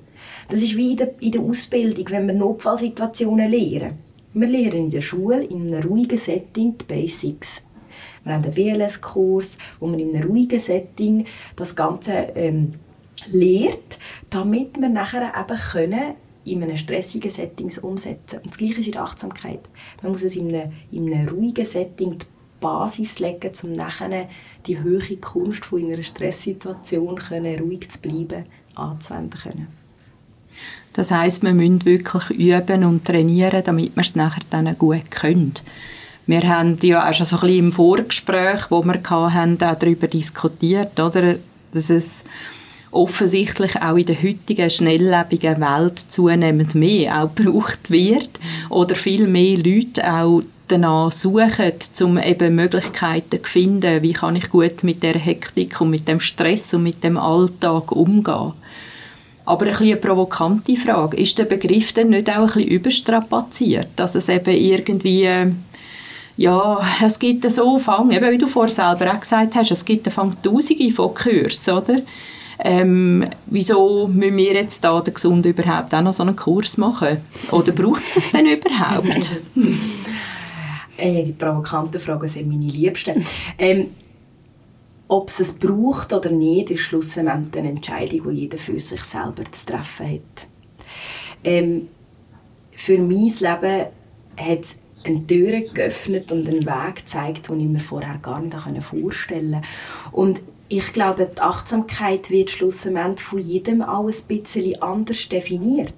Das 0.50 0.62
ist 0.62 0.75
wie 0.75 0.92
in 0.92 0.98
der, 0.98 1.22
in 1.22 1.31
der 1.31 1.42
Ausbildung, 1.42 2.06
wenn 2.10 2.28
wir 2.28 2.34
Notfallsituationen 2.34 3.50
lernen. 3.50 3.98
Wir 4.34 4.48
lernen 4.48 4.86
in 4.86 4.90
der 4.90 5.02
Schule 5.02 5.44
in 5.44 5.74
einem 5.74 5.88
ruhigen 5.88 6.18
Setting 6.18 6.78
die 6.78 6.86
Basics 6.86 7.64
wir 8.24 8.34
haben 8.34 8.44
einen 8.44 8.54
BLS-Kurs, 8.54 9.58
wo 9.80 9.88
man 9.88 10.00
in 10.00 10.16
einem 10.16 10.30
ruhigen 10.30 10.60
Setting 10.60 11.25
das 11.56 11.75
Ganze 11.75 12.14
ähm, 12.36 12.74
lehrt, 13.31 14.00
damit 14.30 14.80
wir 14.80 14.90
nachher 14.90 15.34
eben 15.38 15.60
können 15.60 16.16
in 16.46 16.64
einem 16.64 16.78
stressigen 16.78 17.31
Setting 17.31 17.72
umsetzen. 17.82 18.39
Und 18.39 18.48
das 18.48 18.58
Gleiche 18.58 18.82
ist 18.82 18.88
in 18.88 18.94
der 18.94 19.03
Achtsamkeit. 19.03 19.62
Man 20.01 20.12
muss 20.12 20.24
es 20.24 20.36
in 20.36 20.53
einem, 20.53 20.74
in 20.92 21.13
einem 21.13 21.30
ruhigen 21.30 21.65
Setting 21.65 22.20
die 22.20 22.25
Basis 22.60 23.20
legen, 23.20 23.51
um 23.63 23.74
nachher 23.74 24.27
die 24.65 24.82
höhere 24.82 25.18
Kunst 25.18 25.65
von 25.65 25.84
einer 25.84 26.01
Stresssituation 26.01 27.15
können, 27.15 27.60
ruhig 27.60 27.89
zu 27.89 28.01
bleiben, 28.01 28.46
anzuwenden 28.75 29.39
können. 29.39 29.68
Das 30.94 31.12
heißt, 31.12 31.44
wir 31.44 31.53
müssen 31.53 31.84
wirklich 31.86 32.30
üben 32.30 32.84
und 32.84 33.03
trainieren, 33.06 33.63
damit 33.63 33.96
wir 33.96 34.01
es 34.01 34.15
nachher 34.15 34.44
dann 34.50 34.77
gut 34.77 35.10
können. 35.10 35.53
Wir 36.25 36.48
haben 36.48 36.77
ja 36.82 37.10
auch 37.10 37.13
schon 37.13 37.25
so 37.25 37.36
ein 37.38 37.42
bisschen 37.42 37.60
im 37.60 37.72
Vorgespräch, 37.74 38.70
wo 38.70 38.82
wir 38.84 39.01
hatten, 39.10 39.63
auch 39.63 39.75
darüber 39.75 40.08
diskutiert, 40.08 41.00
oder? 41.00 41.36
dass 41.74 41.89
es 41.89 42.24
offensichtlich 42.92 43.82
auch 43.82 43.98
in 43.98 44.06
der 44.06 44.22
heutigen 44.22 44.70
schnelllebigen 44.70 45.60
Welt 45.60 46.00
zunehmend 46.00 46.75
mehr 46.75 47.24
auch 47.24 47.34
gebraucht 47.34 47.89
wird 47.89 48.30
oder 48.70 48.96
viel 48.96 49.27
mehr 49.27 49.58
Leute 49.58 50.12
auch 50.12 50.44
danach 50.68 51.12
suchen, 51.12 51.74
um 52.01 52.18
eben 52.18 52.56
Möglichkeiten 52.56 53.44
zu 53.44 53.50
finden, 53.50 54.01
wie 54.01 54.13
kann 54.13 54.36
ich 54.36 54.50
gut 54.50 54.84
mit 54.84 55.03
der 55.03 55.15
Hektik 55.15 55.82
und 55.82 55.89
mit 55.89 56.08
dem 56.08 56.20
Stress 56.20 56.74
und 56.74 56.84
mit 56.84 57.03
dem 57.03 57.18
Alltag 57.18 57.92
umgehen. 57.92 58.53
Aber 59.46 59.65
ein 59.65 59.72
bisschen 59.72 59.88
eine 59.88 59.96
provokante 59.98 60.77
Frage, 60.77 61.18
ist 61.18 61.38
der 61.38 61.46
Begriff 61.46 61.92
denn 61.92 62.12
nicht 62.12 62.30
auch 62.30 62.42
ein 62.42 62.46
bisschen 62.48 62.68
überstrapaziert, 62.70 63.89
dass 63.98 64.15
es 64.15 64.30
eben 64.30 64.56
irgendwie 64.56 65.51
ja, 66.38 66.82
es 67.04 67.20
gibt 67.20 67.50
so 67.52 67.78
Fang, 67.78 68.12
eben 68.12 68.32
wie 68.32 68.38
du 68.38 68.48
vorher 68.48 68.72
selber 68.72 69.13
auch 69.13 69.20
gesagt 69.20 69.56
hast, 69.56 69.72
es 69.72 69.86
gibt 69.86 70.12
Fang 70.12 70.36
Tausende 70.42 70.92
von 70.92 71.13
Kursen, 71.13 71.74
oder? 71.74 72.00
Ähm, 72.60 73.28
wieso 73.48 74.08
müssen 74.08 74.38
wir 74.38 74.54
jetzt 74.54 74.84
da 74.84 75.00
der 75.02 75.13
Gesund 75.13 75.46
überhaupt 75.46 75.94
auch 75.94 76.02
noch 76.02 76.13
so 76.13 76.24
einen 76.24 76.36
Kurs 76.36 76.78
machen? 76.78 77.18
Oder 77.52 77.72
braucht 77.72 78.04
es 78.04 78.13
das 78.16 78.32
denn 78.32 78.46
überhaupt? 78.46 79.32
äh, 80.98 81.24
die 81.24 81.34
provokanten 81.34 82.00
Fragen 82.00 82.28
sind 82.28 82.48
meine 82.48 82.66
Liebsten. 82.66 83.24
Ähm, 83.58 83.88
ob 85.08 85.30
es 85.30 85.40
es 85.40 85.54
braucht 85.54 86.13
oder 86.13 86.30
nicht, 86.30 86.72
ist 86.72 86.82
schlussendlich 86.82 87.58
eine 87.58 87.70
Entscheidung, 87.70 88.30
die 88.30 88.42
jeder 88.42 88.58
für 88.58 88.80
sich 88.80 89.04
selber 89.04 89.44
zu 89.52 89.66
treffen 89.66 90.08
hat. 90.08 90.48
Ähm, 91.44 91.90
für 92.75 92.98
mein 92.98 93.28
Leben 93.28 93.86
hat 94.38 94.60
es 94.62 94.78
eine 95.03 95.25
Tür 95.25 95.62
geöffnet 95.62 96.31
und 96.31 96.48
einen 96.48 96.65
Weg 96.65 96.95
gezeigt, 96.98 97.50
den 97.50 97.60
ich 97.60 97.67
mir 97.67 97.79
vorher 97.79 98.17
gar 98.22 98.41
nicht 98.41 98.83
vorstellen 98.83 99.51
konnte. 99.51 99.67
Und 100.12 100.41
ich 100.69 100.91
glaube, 100.91 101.29
die 101.31 101.41
Achtsamkeit 101.41 102.31
wird 102.31 102.50
schlussendlich 102.50 103.22
von 103.22 103.39
jedem 103.39 103.83
auch 103.83 104.07
ein 104.07 104.27
bisschen 104.27 104.81
anders 104.81 105.29
definiert. 105.29 105.93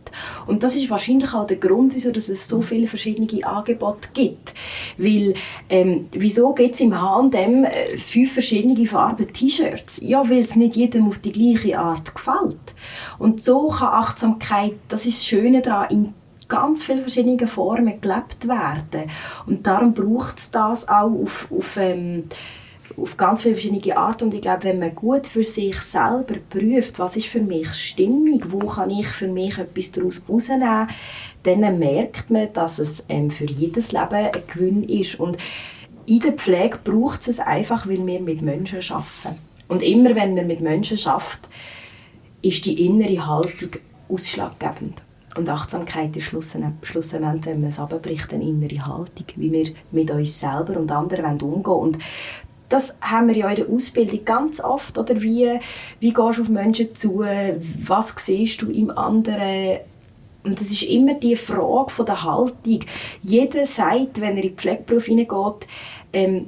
Und 0.47 0.63
das 0.63 0.75
ist 0.75 0.89
wahrscheinlich 0.89 1.33
auch 1.33 1.47
der 1.47 1.57
Grund, 1.57 1.95
wieso 1.95 2.09
es 2.09 2.47
so 2.47 2.59
viele 2.59 2.85
verschiedene 2.85 3.45
Angebote 3.45 4.09
gibt. 4.13 4.53
Weil, 4.97 5.35
ähm, 5.69 6.07
wieso 6.11 6.53
gibt 6.53 6.75
es 6.75 6.81
im 6.81 6.99
H&M 6.99 7.63
äh, 7.63 7.97
fünf 7.97 8.33
verschiedene 8.33 8.85
Farben 8.85 9.31
T-Shirts? 9.31 10.01
Ja, 10.01 10.29
weil 10.29 10.39
es 10.39 10.57
nicht 10.57 10.75
jedem 10.75 11.07
auf 11.07 11.19
die 11.19 11.31
gleiche 11.31 11.79
Art 11.79 12.13
gefällt. 12.13 12.75
Und 13.17 13.41
so 13.41 13.69
kann 13.69 13.87
Achtsamkeit, 13.87 14.73
das 14.89 15.05
ist 15.05 15.19
das 15.19 15.25
Schöne 15.25 15.61
daran, 15.61 16.13
ganz 16.47 16.83
vielen 16.83 16.99
verschiedenen 16.99 17.47
Formen 17.47 17.99
gelebt 18.01 18.47
werden. 18.47 19.09
Und 19.45 19.65
darum 19.65 19.93
braucht 19.93 20.39
es 20.39 20.51
das 20.51 20.87
auch 20.87 21.11
auf, 21.11 21.47
auf 21.51 21.77
ähm, 21.77 22.25
auf 22.97 23.17
ganz 23.17 23.41
viele 23.41 23.55
verschiedene 23.55 23.97
Arten. 23.97 24.25
Und 24.25 24.33
ich 24.33 24.41
glaube, 24.41 24.63
wenn 24.63 24.79
man 24.79 24.95
gut 24.95 25.27
für 25.27 25.43
sich 25.43 25.79
selber 25.81 26.35
prüft, 26.49 26.99
was 26.99 27.17
ist 27.17 27.27
für 27.27 27.41
mich 27.41 27.73
stimmig, 27.73 28.51
wo 28.51 28.59
kann 28.59 28.89
ich 28.89 29.07
für 29.07 29.27
mich 29.27 29.57
etwas 29.57 29.91
daraus 29.91 30.21
herausnehmen, 30.25 30.89
dann 31.43 31.79
merkt 31.79 32.29
man, 32.31 32.51
dass 32.53 32.79
es 32.79 33.05
ähm, 33.09 33.29
für 33.29 33.45
jedes 33.45 33.91
Leben 33.91 34.13
ein 34.13 34.31
Gewinn 34.51 34.83
ist. 34.83 35.19
Und 35.19 35.37
in 36.05 36.19
der 36.19 36.33
Pflege 36.33 36.79
braucht 36.83 37.27
es 37.27 37.39
einfach, 37.39 37.87
weil 37.87 38.05
wir 38.05 38.21
mit 38.21 38.41
Menschen 38.41 38.79
arbeiten. 38.89 39.39
Und 39.67 39.83
immer 39.83 40.15
wenn 40.15 40.35
wir 40.35 40.43
mit 40.43 40.61
Menschen 40.61 40.97
arbeiten, 41.07 41.47
ist 42.41 42.65
die 42.65 42.85
innere 42.85 43.25
Haltung 43.25 43.71
ausschlaggebend. 44.09 45.04
Und 45.37 45.49
Achtsamkeit 45.49 46.15
ist 46.15 46.25
schlussendlich, 46.25 47.45
wenn 47.45 47.59
man 47.59 47.69
es 47.69 47.79
abbricht, 47.79 48.33
eine 48.33 48.43
innere 48.43 48.85
Haltung, 48.85 49.25
wie 49.35 49.51
wir 49.51 49.73
mit 49.91 50.09
uns 50.11 50.39
selber 50.39 50.79
und 50.79 50.91
anderen 50.91 51.41
umgehen 51.41 51.65
wollen 51.65 51.97
das 52.69 52.97
haben 53.01 53.27
wir 53.27 53.37
ja 53.37 53.49
in 53.49 53.55
der 53.57 53.69
Ausbildung 53.69 54.25
ganz 54.25 54.59
oft. 54.59 54.97
Oder 54.97 55.21
wie, 55.21 55.59
wie 55.99 56.13
gehst 56.13 56.37
du 56.37 56.41
auf 56.41 56.49
Menschen 56.49 56.95
zu? 56.95 57.23
Was 57.83 58.13
siehst 58.17 58.61
du 58.61 58.71
im 58.71 58.89
anderen? 58.89 59.79
Und 60.43 60.59
das 60.59 60.71
ist 60.71 60.83
immer 60.83 61.15
die 61.15 61.35
Frage 61.35 61.91
von 61.91 62.05
der 62.05 62.23
Haltung. 62.23 62.79
Jeder 63.21 63.65
sagt, 63.65 64.21
wenn 64.21 64.37
er 64.37 64.43
in 64.43 64.49
den 64.49 64.57
Pflegeberuf 64.57 65.05
hineingeht, 65.05 65.67
ähm, 66.13 66.47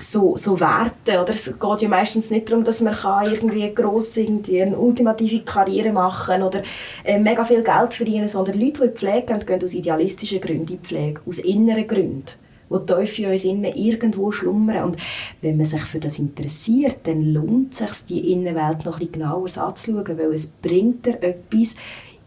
so, 0.00 0.36
so 0.36 0.58
Werte. 0.60 1.20
Oder? 1.20 1.30
Es 1.30 1.58
geht 1.58 1.82
ja 1.82 1.88
meistens 1.88 2.30
nicht 2.30 2.50
darum, 2.50 2.64
dass 2.64 2.80
man 2.80 2.94
kann 2.94 3.32
irgendwie 3.32 3.72
gross 3.74 4.16
irgendwie 4.16 4.62
eine 4.62 4.78
ultimative 4.78 5.40
Karriere 5.44 5.92
machen 5.92 6.42
oder 6.42 6.62
äh, 7.04 7.18
mega 7.18 7.44
viel 7.44 7.62
Geld 7.62 7.94
verdienen, 7.94 8.28
sondern 8.28 8.60
Leute, 8.60 8.80
die 8.80 8.86
in 8.86 8.90
die 8.90 8.98
Pflege 8.98 9.26
gehen, 9.26 9.46
gehen 9.46 9.64
aus 9.64 9.74
idealistischen 9.74 10.40
Gründen 10.40 10.60
in 10.62 10.66
die 10.66 10.78
Pflege, 10.78 11.20
aus 11.26 11.38
inneren 11.38 11.86
Gründen 11.86 12.24
wo 12.68 12.78
tief 12.78 13.20
in 13.20 13.30
uns 13.30 13.44
innen 13.44 13.72
irgendwo 13.76 14.32
schlummern. 14.32 14.86
Und 14.86 14.96
wenn 15.40 15.56
man 15.56 15.64
sich 15.64 15.82
für 15.82 16.00
das 16.00 16.18
interessiert, 16.18 16.96
dann 17.04 17.22
lohnt 17.22 17.72
es 17.72 17.78
sich, 17.78 18.06
die 18.06 18.32
Innenwelt 18.32 18.84
noch 18.84 19.00
ein 19.00 19.12
genauer 19.12 19.46
anzuschauen, 19.56 20.18
weil 20.18 20.32
es 20.32 20.48
bringt 20.48 21.06
dir 21.06 21.22
etwas 21.22 21.76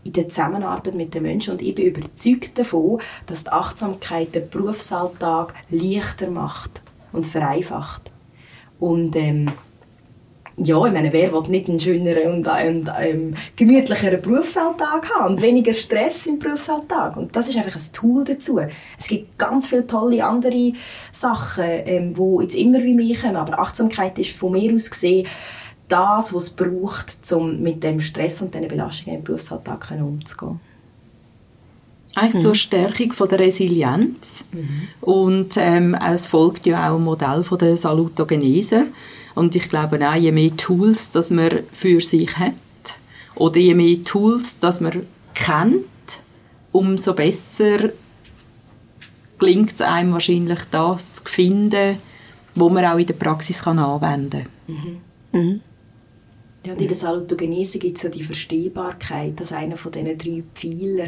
in 0.05 0.13
der 0.13 0.29
Zusammenarbeit 0.29 0.95
mit 0.95 1.13
den 1.13 1.23
Menschen 1.23 1.51
und 1.51 1.61
ich 1.61 1.75
bin 1.75 1.88
überzeugt 1.88 2.57
davon, 2.57 3.01
dass 3.25 3.43
die 3.43 3.51
Achtsamkeit 3.51 4.33
den 4.33 4.49
Berufsalltag 4.49 5.53
leichter 5.71 6.31
macht 6.31 6.81
und 7.12 7.25
vereinfacht. 7.25 8.12
Und 8.80 9.16
ähm, 9.16 9.51
ja, 10.62 10.86
ich 10.86 10.92
meine, 10.94 11.13
wer 11.13 11.32
will 11.32 11.50
nicht 11.50 11.70
einen 11.70 11.80
schöneren 11.80 12.34
und 12.34 12.48
einen, 12.48 12.89
einen 12.89 13.38
gemütlicheren 13.56 14.22
Berufsalltag 14.22 15.10
haben 15.10 15.36
und 15.36 15.42
weniger 15.42 15.74
Stress 15.74 16.25
im 16.25 16.38
Berufsalltag? 16.38 17.16
Und 17.16 17.36
das 17.36 17.48
ist 17.48 17.58
einfach 17.58 17.75
ein 17.75 17.94
Tool 17.94 18.25
dazu. 18.25 18.60
Es 18.98 19.08
gibt 19.08 19.38
ganz 19.38 19.68
viele 19.68 19.88
tolle 19.88 20.25
andere 20.25 20.74
Sachen, 21.12 21.63
ähm, 21.66 22.13
die 22.13 22.44
jetzt 22.44 22.56
immer 22.56 22.84
wie 22.84 22.94
mich 22.94 23.22
kommen, 23.22 23.38
aber 23.38 23.60
Achtsamkeit 23.60 24.20
ist 24.20 24.32
von 24.32 24.51
mir 24.51 24.74
aus 24.74 24.92
gesehen 24.92 25.28
das, 25.88 26.34
was 26.34 26.44
es 26.44 26.50
braucht, 26.51 27.32
um 27.32 27.62
mit 27.62 27.84
dem 27.84 28.00
Stress 28.00 28.42
und 28.42 28.54
diesen 28.54 28.68
Belastungen 28.68 29.20
im 29.20 29.24
Berufsalltag 29.24 29.92
umzugehen. 30.00 30.60
Eigentlich 32.16 32.36
mhm. 32.36 32.39
zur 32.39 32.56
Stärkung 32.56 33.13
von 33.13 33.30
der 33.30 33.39
Resilienz. 33.39 34.46
Mhm. 34.51 34.88
Und 35.01 35.58
ähm, 35.58 35.96
es 35.96 36.28
folgt 36.28 36.66
ja 36.66 36.89
auch 36.89 36.98
ein 36.98 37.04
Modell 37.04 37.44
von 37.44 37.58
der 37.58 37.78
Salutogenese. 37.78 38.86
Und 39.36 39.56
ich 39.56 39.70
glaube 39.70 40.00
auch, 40.08 40.16
je 40.16 40.32
mehr 40.32 40.56
Tools, 40.58 41.12
dass 41.12 41.30
man 41.30 41.60
für 41.74 42.01
sich 42.01 42.38
hat, 42.38 42.54
oder 43.36 43.58
je 43.58 43.74
mehr 43.74 44.04
Tools, 44.04 44.60
dass 44.60 44.82
man 44.82 45.06
kennt, 45.34 45.86
umso 46.72 47.13
besser 47.13 47.92
gelingt 49.38 49.74
es 49.74 49.82
einem 49.82 50.12
wahrscheinlich, 50.12 50.60
das 50.72 51.13
zu 51.13 51.24
finden, 51.25 51.98
wo 52.56 52.70
man 52.70 52.86
auch 52.86 52.98
in 52.98 53.08
der 53.08 53.13
Praxis 53.13 53.63
kann 53.63 53.80
anwenden 53.80 54.46
kann. 54.68 55.01
Mhm. 55.32 55.62
Ja, 56.66 56.74
und 56.74 56.82
in 56.82 56.89
der 56.89 56.98
Salutogenese 56.98 57.80
gibt 57.80 57.98
es 57.98 58.04
ja 58.04 58.10
die 58.10 58.24
Verstehbarkeit 58.24 59.39
als 59.39 59.54
einer 59.54 59.78
von 59.78 59.94
diesen 59.94 60.18
drei 60.18 60.44
Pfeiler, 60.54 61.08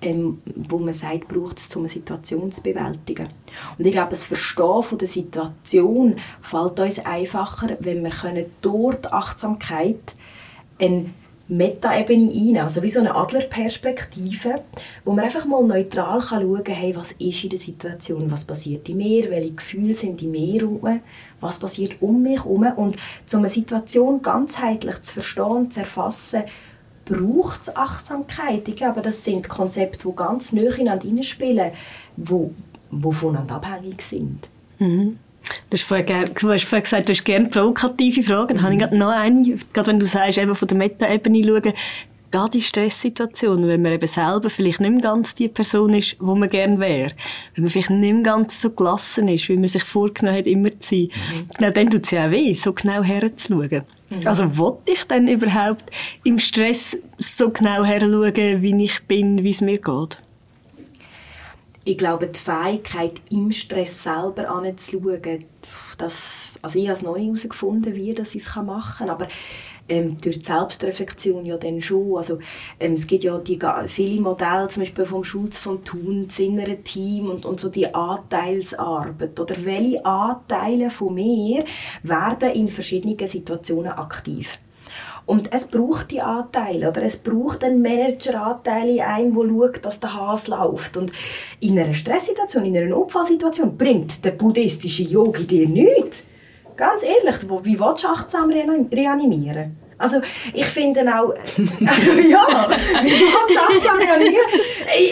ähm, 0.00 0.40
wo 0.54 0.78
man 0.78 0.94
sagt, 0.94 1.28
braucht 1.28 1.58
es, 1.58 1.74
um 1.76 1.82
eine 1.82 1.90
Situation 1.90 2.50
zu 2.50 2.62
bewältigen. 2.62 3.28
Und 3.76 3.86
ich 3.86 3.92
glaube, 3.92 4.10
das 4.10 4.24
Verstehen 4.24 4.82
von 4.82 4.96
der 4.96 5.08
Situation 5.08 6.16
fällt 6.40 6.80
uns 6.80 6.98
einfacher, 7.00 7.76
wenn 7.80 8.02
wir 8.02 8.10
können 8.10 8.46
dort 8.62 9.12
Achtsamkeit 9.12 10.16
eine 10.78 11.10
Metaebene 11.48 12.32
ein, 12.32 12.58
also 12.58 12.82
wie 12.82 12.88
so 12.88 12.98
eine 12.98 13.14
Adlerperspektive, 13.14 14.62
wo 15.04 15.12
man 15.12 15.24
einfach 15.24 15.44
mal 15.44 15.62
neutral 15.62 16.20
kann 16.20 16.42
schauen 16.42 16.64
kann, 16.64 16.74
hey, 16.74 16.96
was 16.96 17.12
ist 17.12 17.44
in 17.44 17.50
der 17.50 17.58
Situation, 17.58 18.30
was 18.30 18.44
passiert 18.44 18.88
in 18.88 18.96
mir, 18.96 19.30
welche 19.30 19.54
Gefühle 19.54 19.94
sind 19.94 20.20
in 20.22 20.32
mir 20.32 20.60
herum, 20.60 21.00
was 21.40 21.58
passiert 21.58 22.02
um 22.02 22.22
mich 22.22 22.42
herum 22.42 22.66
und 22.76 22.96
um 23.32 23.38
eine 23.38 23.48
Situation 23.48 24.22
ganzheitlich 24.22 25.02
zu 25.02 25.14
verstehen 25.14 25.70
zu 25.70 25.80
erfassen, 25.80 26.42
braucht 27.04 27.62
es 27.62 27.76
Achtsamkeit. 27.76 28.68
Ich 28.68 28.76
glaube, 28.76 29.00
das 29.00 29.22
sind 29.22 29.48
Konzepte, 29.48 30.08
die 30.08 30.16
ganz 30.16 30.52
nah 30.52 30.62
ineinander 30.62 31.22
spielen, 31.22 31.70
die, 32.16 32.50
die 32.90 33.52
abhängig 33.52 34.02
sind. 34.02 34.48
Mhm. 34.78 35.18
Du 35.70 35.76
hast, 35.76 35.84
vorher, 35.84 36.24
du 36.24 36.52
hast 36.52 36.64
vorher 36.64 36.82
gesagt, 36.82 37.08
du 37.08 37.12
hast 37.12 37.24
gerne 37.24 37.48
provokative 37.48 38.22
Fragen. 38.22 38.58
Mhm. 38.58 38.62
Habe 38.62 38.74
ich 38.74 38.80
gerade 38.80 38.96
noch 38.96 39.10
eine, 39.10 39.56
gerade 39.72 39.88
wenn 39.88 40.00
du 40.00 40.06
sagst, 40.06 40.38
eben 40.38 40.54
von 40.54 40.68
der 40.68 40.76
Meta-Ebene 40.76 41.44
schauen, 41.44 41.72
gerade 42.30 42.58
in 42.58 42.62
Stresssituationen, 42.62 43.68
wenn 43.68 43.82
man 43.82 43.92
eben 43.92 44.06
selber 44.06 44.50
vielleicht 44.50 44.80
nicht 44.80 44.90
mehr 44.90 45.00
ganz 45.00 45.34
die 45.34 45.48
Person 45.48 45.94
ist, 45.94 46.16
wo 46.18 46.34
man 46.34 46.50
gerne 46.50 46.78
wäre, 46.78 47.12
wenn 47.54 47.64
man 47.64 47.70
vielleicht 47.70 47.90
nicht 47.90 48.12
mehr 48.12 48.22
ganz 48.22 48.60
so 48.60 48.70
gelassen 48.70 49.28
ist, 49.28 49.48
wie 49.48 49.56
man 49.56 49.66
sich 49.66 49.84
vorgenommen 49.84 50.38
hat, 50.38 50.46
immer 50.46 50.70
zu 50.80 50.88
sein, 50.88 51.08
mhm. 51.08 51.48
genau 51.56 51.70
dann 51.70 51.90
tut 51.90 52.04
es 52.04 52.10
ja 52.10 52.26
auch 52.26 52.30
weh, 52.30 52.54
so 52.54 52.72
genau 52.72 53.02
herzuschauen. 53.02 53.82
Mhm. 54.10 54.20
Also, 54.24 54.58
wollte 54.58 54.92
ich 54.92 55.04
denn 55.04 55.28
überhaupt 55.28 55.90
im 56.24 56.38
Stress 56.38 56.98
so 57.18 57.50
genau 57.50 57.84
herschauen, 57.84 58.62
wie 58.62 58.84
ich 58.84 59.02
bin, 59.04 59.42
wie 59.42 59.50
es 59.50 59.60
mir 59.60 59.78
geht? 59.78 60.20
Ich 61.86 61.96
glaube, 61.96 62.26
die 62.26 62.38
Fähigkeit, 62.38 63.20
im 63.30 63.52
Stress 63.52 64.02
selber 64.02 64.50
anzuschauen, 64.50 65.44
das, 65.98 66.58
also 66.60 66.78
ich 66.78 66.86
habe 66.86 66.96
es 66.96 67.02
noch 67.02 67.16
nicht 67.16 67.26
herausgefunden, 67.26 67.94
wie 67.94 68.12
das 68.12 68.34
ich 68.34 68.42
es 68.42 68.56
machen 68.56 68.98
kann, 68.98 69.10
aber 69.10 69.28
ähm, 69.88 70.16
durch 70.20 70.40
die 70.40 70.44
Selbstreflexion 70.44 71.46
ja 71.46 71.56
dann 71.56 71.80
schon. 71.80 72.16
Also, 72.16 72.40
ähm, 72.80 72.94
es 72.94 73.06
gibt 73.06 73.22
ja 73.22 73.38
die, 73.38 73.58
viele 73.86 74.20
Modelle, 74.20 74.66
zum 74.66 74.82
Beispiel 74.82 75.06
vom 75.06 75.22
Schulz 75.22 75.58
von 75.58 75.84
Thun, 75.84 76.26
das 76.26 76.40
innere 76.40 76.82
Team 76.82 77.30
und, 77.30 77.46
und 77.46 77.60
so 77.60 77.68
die 77.68 77.94
Anteilsarbeit. 77.94 79.38
Oder 79.38 79.64
welche 79.64 80.04
Anteile 80.04 80.90
von 80.90 81.14
mir 81.14 81.64
werden 82.02 82.50
in 82.50 82.68
verschiedenen 82.68 83.26
Situationen 83.28 83.92
aktiv? 83.92 84.58
Und 85.26 85.52
es 85.52 85.66
braucht 85.66 86.12
die 86.12 86.20
Anteile, 86.20 86.88
oder? 86.88 87.02
Es 87.02 87.16
braucht 87.16 87.64
einen 87.64 87.82
Manageranteil 87.82 88.90
in 88.90 89.00
einem, 89.00 89.34
der 89.34 89.48
schaut, 89.48 89.84
dass 89.84 89.98
der 89.98 90.14
Hase 90.14 90.52
läuft. 90.52 90.96
Und 90.96 91.10
in 91.58 91.76
einer 91.78 91.94
Stresssituation, 91.94 92.64
in 92.64 92.76
einer 92.76 92.86
Notfallsituation 92.86 93.76
bringt 93.76 94.24
der 94.24 94.30
buddhistische 94.30 95.02
Yogi 95.02 95.44
dir 95.44 95.68
nichts. 95.68 96.26
Ganz 96.76 97.02
ehrlich, 97.02 97.42
wie 97.64 97.80
willst 97.80 98.04
du 98.04 98.08
achtsam 98.08 98.50
reanimieren? 98.50 99.76
Also 99.98 100.18
ich 100.52 100.66
finde 100.66 101.00
auch, 101.02 101.30
also 101.56 102.12
ja, 102.12 102.68
wie 103.02 103.10
willst 103.10 103.50
du 103.50 103.58
achtsam 103.58 103.98
reanimieren? 103.98 104.46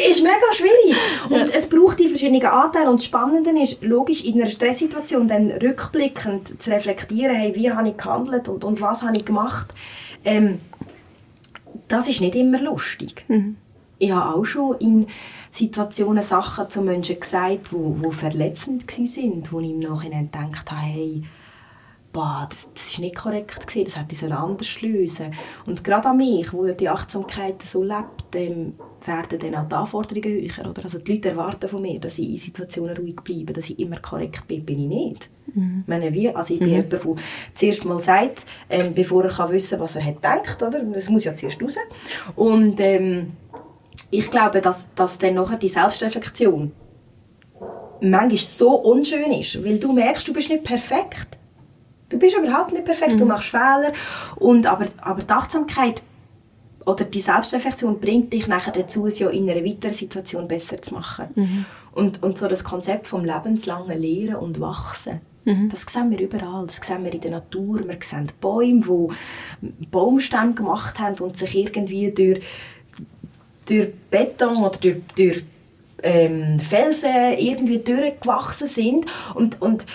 Ist 0.09 0.23
mega 0.23 0.53
schwierig. 0.53 0.97
Und 1.29 1.53
es 1.53 1.69
braucht 1.69 1.99
die 1.99 2.09
verschiedenen 2.09 2.45
Anteile. 2.45 2.89
Und 2.89 3.01
das 3.01 3.07
Spannende 3.07 3.51
ist, 3.61 3.83
logisch, 3.83 4.23
in 4.23 4.41
einer 4.41 4.51
Stresssituation 4.51 5.27
dann 5.27 5.51
rückblickend 5.51 6.63
zu 6.63 6.71
reflektieren, 6.71 7.35
hey, 7.35 7.53
wie 7.57 7.73
habe 7.73 7.89
ich 7.89 7.97
gehandelt 7.97 8.49
und, 8.49 8.63
und 8.63 8.81
was 8.81 9.03
habe 9.03 9.17
ich 9.17 9.25
gemacht 9.25 9.69
ähm, 10.25 10.61
das 11.89 12.09
ist 12.09 12.21
nicht 12.21 12.35
immer 12.35 12.61
lustig. 12.61 13.25
Mhm. 13.29 13.57
Ich 13.99 14.11
habe 14.11 14.35
auch 14.35 14.45
schon 14.45 14.77
in 14.79 15.07
Situationen 15.51 16.23
Sachen 16.23 16.69
zu 16.69 16.83
Menschen 16.83 17.21
gesagt, 17.21 17.69
die 17.71 17.77
wo 17.77 18.11
verletzend 18.11 18.87
waren, 18.89 19.43
wo 19.53 19.61
ich 19.61 19.71
im 19.71 19.79
Nachhinein 19.79 20.31
gedacht 20.33 20.71
habe, 20.73 20.83
hey, 20.83 21.23
boah, 22.15 22.47
das, 22.49 22.73
das 22.73 22.93
ist 22.93 22.99
nicht 23.01 23.17
korrekt 23.17 23.67
gewesen, 23.67 23.85
das 23.85 23.99
hätte 23.99 24.15
ich 24.15 24.33
anders 24.33 24.81
lösen 24.81 25.35
Und 25.67 25.83
gerade 25.83 26.09
an 26.09 26.17
mich, 26.17 26.53
wo 26.53 26.65
die 26.67 26.89
Achtsamkeit 26.89 27.61
so 27.61 27.83
lebt, 27.83 28.35
ähm, 28.35 28.75
werden 29.05 29.39
dann 29.39 29.55
auch 29.57 29.69
die 29.69 29.75
Anforderungen 29.75 30.41
höher. 30.41 30.71
Oder? 30.71 30.85
Also 30.85 31.01
die 31.01 31.13
Leute 31.13 31.31
erwarten 31.31 31.69
von 31.69 31.83
mir, 31.83 31.99
dass 31.99 32.19
ich 32.19 32.31
in 32.31 32.37
Situationen 32.37 32.97
ruhig 32.97 33.17
bleibe, 33.17 33.53
dass 33.53 33.69
ich 33.69 33.79
immer 33.81 33.99
korrekt 33.99 34.47
bin, 34.47 34.65
bin 34.65 34.79
ich 34.79 34.89
nicht. 34.89 35.31
Mhm. 35.55 35.81
Ich, 35.83 35.89
meine, 35.89 36.15
wie, 36.15 36.31
also 36.31 36.55
ich 36.55 36.61
bin 36.61 36.69
mhm. 36.69 36.75
jemand, 36.77 36.93
der 36.93 37.01
zuerst 37.53 37.85
mal 37.85 38.01
sagt, 38.01 38.47
ähm, 38.71 38.95
bevor 38.95 39.25
er 39.25 39.31
kann 39.31 39.51
wissen 39.51 39.81
was 39.81 39.97
er 39.97 40.07
hat 40.07 40.17
gedacht, 40.17 40.63
oder? 40.63 40.81
das 40.85 41.11
muss 41.11 41.25
ja 41.25 41.35
zuerst 41.35 41.61
raus. 41.61 41.77
Und 42.37 42.79
ähm, 42.79 43.33
ich 44.11 44.31
glaube, 44.31 44.61
dass, 44.61 44.95
dass 44.95 45.19
dann 45.19 45.35
nachher 45.35 45.59
die 45.59 45.69
Selbstreflexion 45.69 46.71
manchmal 48.01 48.39
so 48.39 48.71
unschön 48.77 49.33
ist, 49.33 49.65
weil 49.65 49.79
du 49.79 49.93
merkst, 49.93 50.29
du 50.29 50.33
bist 50.33 50.49
nicht 50.49 50.63
perfekt. 50.63 51.39
Du 52.15 52.21
bist 52.21 52.37
überhaupt 52.37 52.73
nicht 52.73 52.85
perfekt, 52.85 53.15
mhm. 53.15 53.19
du 53.19 53.25
machst 53.25 53.49
Fehler. 53.49 53.93
Und, 54.37 54.67
aber, 54.67 54.87
aber 55.03 55.23
die 55.23 55.31
Achtsamkeit 55.31 56.01
oder 56.87 57.05
die 57.05 57.21
Selbstreflexion 57.21 57.99
bringt 57.99 58.33
dich 58.33 58.47
nachher 58.47 58.73
dazu, 58.73 59.07
es 59.07 59.19
ja 59.19 59.29
in 59.31 59.51
einer 59.51 59.65
weiteren 59.65 59.93
Situation 59.93 60.47
besser 60.47 60.81
zu 60.81 60.95
machen. 60.95 61.27
Mhm. 61.35 61.65
Und, 61.93 62.23
und 62.23 62.39
so 62.39 62.47
das 62.47 62.63
Konzept 62.63 63.07
vom 63.09 63.25
lebenslangen 63.25 64.01
Lehren 64.01 64.37
und 64.37 64.61
Wachsen, 64.61 65.21
mhm. 65.45 65.69
das 65.71 65.83
sehen 65.83 66.11
wir 66.11 66.21
überall. 66.21 66.67
Das 66.67 66.77
sehen 66.77 67.05
wir 67.05 67.13
in 67.13 67.21
der 67.21 67.31
Natur. 67.33 67.81
Wir 67.87 67.99
sehen 68.01 68.29
Bäume, 68.41 69.09
die 69.61 69.87
Baumstämme 69.87 70.55
gemacht 70.55 70.99
haben 71.01 71.19
und 71.19 71.37
sich 71.37 71.57
irgendwie 71.57 72.13
durch, 72.13 72.45
durch 73.67 73.93
Beton 74.11 74.59
oder 74.59 74.79
durch, 74.79 74.97
durch 75.17 75.45
ähm, 76.03 76.61
Felsen 76.61 77.39
irgendwie 77.39 77.79
durchgewachsen 77.79 78.69
sind. 78.69 79.07
Und, 79.35 79.61
und 79.61 79.87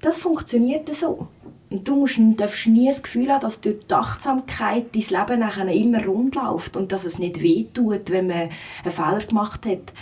das 0.00 0.18
funktioniert 0.18 0.94
so. 0.94 1.28
Und 1.70 1.86
du 1.86 1.96
musst, 1.96 2.18
darfst 2.36 2.66
nie 2.66 2.86
das 2.86 3.02
Gefühl 3.02 3.30
haben, 3.30 3.42
dass 3.42 3.60
durch 3.60 3.86
die 3.86 3.94
Achtsamkeit 3.94 4.86
dein 4.94 5.20
Leben 5.20 5.40
nachher 5.40 5.68
immer 5.68 6.04
rund 6.04 6.34
läuft 6.34 6.76
und 6.76 6.92
dass 6.92 7.04
es 7.04 7.18
nicht 7.18 7.42
wehtut, 7.42 8.10
wenn 8.10 8.28
man 8.28 8.48
einen 8.84 8.90
Fehler 8.90 9.18
gemacht 9.18 9.66
hat. 9.66 9.92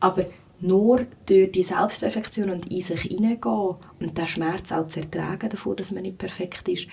Aber 0.00 0.24
nur 0.60 1.06
durch 1.26 1.52
die 1.52 1.62
Selbstreflexion 1.62 2.50
und 2.50 2.72
in 2.72 2.80
sich 2.80 3.02
hineingehen 3.02 3.76
und 4.00 4.18
den 4.18 4.26
Schmerz 4.26 4.72
auch 4.72 4.86
zu 4.86 5.00
ertragen 5.00 5.50
davor, 5.50 5.76
dass 5.76 5.92
man 5.92 6.02
nicht 6.02 6.18
perfekt 6.18 6.68
ist, 6.68 6.88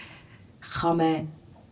kann 0.82 0.98
man 0.98 1.28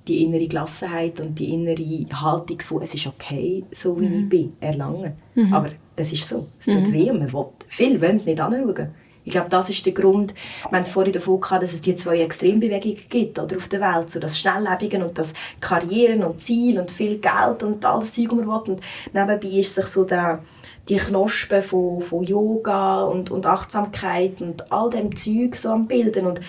die 0.07 0.23
innere 0.23 0.47
Gelassenheit 0.47 1.19
und 1.21 1.37
die 1.37 1.53
innere 1.53 2.21
Haltung 2.21 2.59
von 2.61 2.81
«es 2.81 2.95
ist 2.95 3.05
okay, 3.05 3.63
so 3.71 3.99
wie 3.99 4.07
mhm. 4.07 4.23
ich 4.23 4.29
bin» 4.29 4.53
erlangen. 4.59 5.13
Mhm. 5.35 5.53
Aber 5.53 5.69
es 5.95 6.11
ist 6.11 6.27
so. 6.27 6.47
Es 6.57 6.65
tut 6.65 6.87
mhm. 6.87 6.93
weh 6.93 7.11
und 7.11 7.19
man 7.19 7.31
will. 7.31 7.45
Viele 7.67 8.01
wollen 8.01 8.17
nicht 8.17 8.39
anschauen. 8.39 8.89
Ich 9.25 9.31
glaube, 9.31 9.49
das 9.49 9.69
ist 9.69 9.85
der 9.85 9.93
Grund, 9.93 10.33
wir 10.69 10.77
haben 10.77 10.85
vorhin 10.85 11.13
davon 11.13 11.39
gehabt, 11.39 11.63
dass 11.63 11.73
es 11.73 11.81
die 11.81 11.95
zwei 11.95 12.21
Extrembewegungen 12.21 12.97
gibt 13.09 13.37
oder, 13.37 13.57
auf 13.57 13.69
der 13.69 13.81
Welt, 13.81 14.09
so 14.09 14.19
das 14.19 14.39
Schnelllebige 14.39 15.03
und 15.03 15.17
das 15.17 15.33
Karrieren 15.59 16.23
und 16.23 16.41
Ziel 16.41 16.79
und 16.79 16.89
viel 16.89 17.19
Geld 17.19 17.63
und 17.63 17.85
alles 17.85 18.13
Zeug, 18.13 18.31
was 18.31 18.37
man 18.37 18.47
will. 18.47 18.73
Und 18.73 18.81
nebenbei 19.13 19.59
ist 19.59 19.75
sich 19.75 19.85
so 19.85 20.03
der, 20.03 20.43
die 20.87 20.97
Knospe 20.97 21.61
von, 21.61 22.01
von 22.01 22.23
Yoga 22.23 23.03
und, 23.03 23.29
und 23.29 23.45
Achtsamkeit 23.45 24.41
und 24.41 24.71
all 24.71 24.89
dem 24.89 25.15
Zeug 25.15 25.55
so 25.55 25.69
am 25.69 25.87
Bilden. 25.87 26.25
Und 26.25 26.41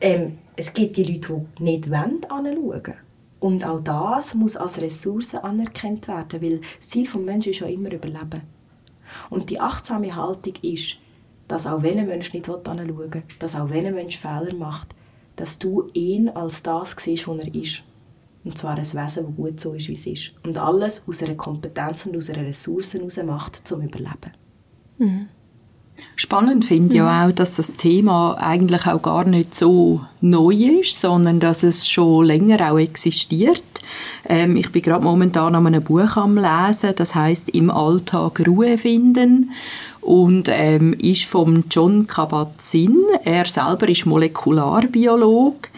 ähm, 0.00 0.38
es 0.56 0.72
gibt 0.72 0.96
die 0.96 1.04
Leute, 1.04 1.46
die 1.58 1.62
nicht 1.62 1.90
wollen 1.90 2.20
anschauen 2.28 2.94
und 3.44 3.62
auch 3.62 3.80
das 3.80 4.34
muss 4.34 4.56
als 4.56 4.80
Ressource 4.80 5.34
anerkannt 5.34 6.08
werden, 6.08 6.40
weil 6.40 6.62
das 6.78 6.88
Ziel 6.88 7.04
des 7.04 7.14
Menschen 7.14 7.52
ist 7.52 7.58
ja 7.58 7.66
immer 7.66 7.92
Überleben. 7.92 8.40
Und 9.28 9.50
die 9.50 9.60
achtsame 9.60 10.16
Haltung 10.16 10.54
ist, 10.62 10.96
dass 11.48 11.66
auch 11.66 11.82
wenn 11.82 11.98
ein 11.98 12.06
Mensch 12.06 12.32
nicht 12.32 12.48
anschauen 12.48 12.98
will, 12.98 13.22
dass 13.38 13.56
auch 13.56 13.70
wenn 13.70 13.86
ein 13.86 13.94
Mensch 13.94 14.18
Fehler 14.18 14.54
macht, 14.54 14.94
dass 15.36 15.58
du 15.58 15.86
ihn 15.92 16.28
als 16.28 16.62
das 16.62 16.94
siehst, 16.98 17.28
was 17.28 17.38
er 17.38 17.54
ist. 17.54 17.82
Und 18.44 18.58
zwar 18.58 18.72
ein 18.72 18.78
Wesen, 18.78 18.96
das 18.96 19.36
gut 19.36 19.60
so 19.60 19.72
ist, 19.72 19.88
wie 19.88 19.94
es 19.94 20.06
ist. 20.06 20.32
Und 20.44 20.58
alles 20.58 21.02
aus 21.08 21.22
einer 21.22 21.34
Kompetenz 21.34 22.06
und 22.06 22.16
aus 22.16 22.28
einer 22.28 22.46
Ressource 22.46 22.94
heraus 22.94 23.18
macht, 23.24 23.66
zum 23.66 23.80
Überleben. 23.80 24.32
Mhm. 24.98 25.28
Spannend 26.16 26.64
finde 26.64 26.94
ich 26.94 26.98
ja 26.98 27.04
mhm. 27.04 27.30
auch, 27.30 27.34
dass 27.34 27.56
das 27.56 27.74
Thema 27.74 28.34
eigentlich 28.34 28.86
auch 28.86 29.00
gar 29.00 29.24
nicht 29.24 29.54
so 29.54 30.00
neu 30.20 30.54
ist, 30.54 31.00
sondern 31.00 31.40
dass 31.40 31.62
es 31.62 31.88
schon 31.88 32.24
länger 32.24 32.72
auch 32.72 32.78
existiert. 32.78 33.62
Ähm, 34.28 34.56
ich 34.56 34.70
bin 34.72 34.82
gerade 34.82 35.04
momentan 35.04 35.54
an 35.54 35.66
einem 35.66 35.82
Buch 35.82 36.16
am 36.16 36.36
Lesen, 36.36 36.94
das 36.96 37.14
heißt 37.14 37.48
«Im 37.50 37.70
Alltag 37.70 38.46
Ruhe 38.46 38.78
finden» 38.78 39.50
und 40.04 40.48
ähm, 40.50 40.92
ist 40.94 41.24
vom 41.24 41.64
John 41.70 42.06
Kabat-Zinn. 42.06 43.02
Er 43.24 43.46
selber 43.46 43.88
ist 43.88 44.04
Molekularbiologe 44.04 45.68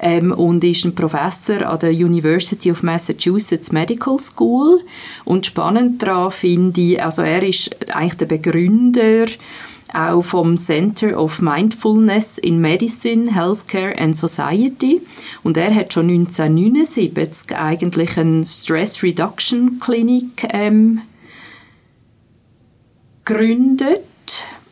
ähm, 0.00 0.32
und 0.32 0.64
ist 0.64 0.84
ein 0.84 0.94
Professor 0.94 1.62
an 1.66 1.78
der 1.80 1.90
University 1.90 2.70
of 2.70 2.82
Massachusetts 2.82 3.72
Medical 3.72 4.18
School. 4.18 4.80
Und 5.24 5.46
spannend 5.46 6.02
daran 6.02 6.30
finde 6.30 6.80
ich, 6.80 7.02
also 7.02 7.22
er 7.22 7.42
ist 7.42 7.90
eigentlich 7.94 8.14
der 8.14 8.26
Begründer 8.26 9.26
auch 9.92 10.22
vom 10.22 10.56
Center 10.56 11.18
of 11.18 11.40
Mindfulness 11.40 12.38
in 12.38 12.60
Medicine, 12.60 13.32
Healthcare 13.32 13.96
and 13.98 14.16
Society. 14.16 15.00
Und 15.42 15.56
er 15.56 15.74
hat 15.74 15.92
schon 15.92 16.08
1979 16.08 17.56
eigentlich 17.56 18.16
eine 18.16 18.44
Stress 18.44 19.02
Reduction 19.02 19.80
Clinic 19.80 20.48
ähm, 20.50 21.02
gegründet 23.26 24.00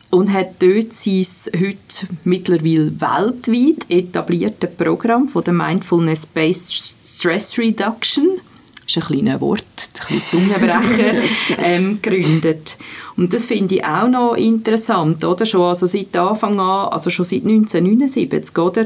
und 0.09 0.31
hat 0.31 0.55
dort 0.59 0.93
sein 0.93 1.25
heute 1.53 2.07
mittlerweile 2.23 2.99
weltweit 2.99 3.85
etablierte 3.89 4.67
Programm 4.67 5.27
von 5.27 5.43
der 5.43 5.53
Mindfulness-Based 5.53 6.95
Stress 7.03 7.57
Reduction 7.59 8.39
das 8.85 8.97
ist 8.97 9.03
ein 9.03 9.15
kleines 9.15 9.41
Wort, 9.41 9.63
ein 10.11 10.21
Zungenbrecher, 10.29 11.23
ähm, 11.57 11.99
gegründet. 11.99 12.77
Und 13.17 13.33
das 13.33 13.47
finde 13.47 13.75
ich 13.75 13.83
auch 13.83 14.07
noch 14.07 14.35
interessant, 14.35 15.25
oder? 15.25 15.43
Schon 15.43 15.61
also 15.61 15.87
seit 15.87 16.15
Anfang 16.15 16.59
an, 16.59 16.89
also 16.89 17.09
schon 17.09 17.25
seit 17.25 17.45
1979, 17.45 18.55
oder? 18.59 18.83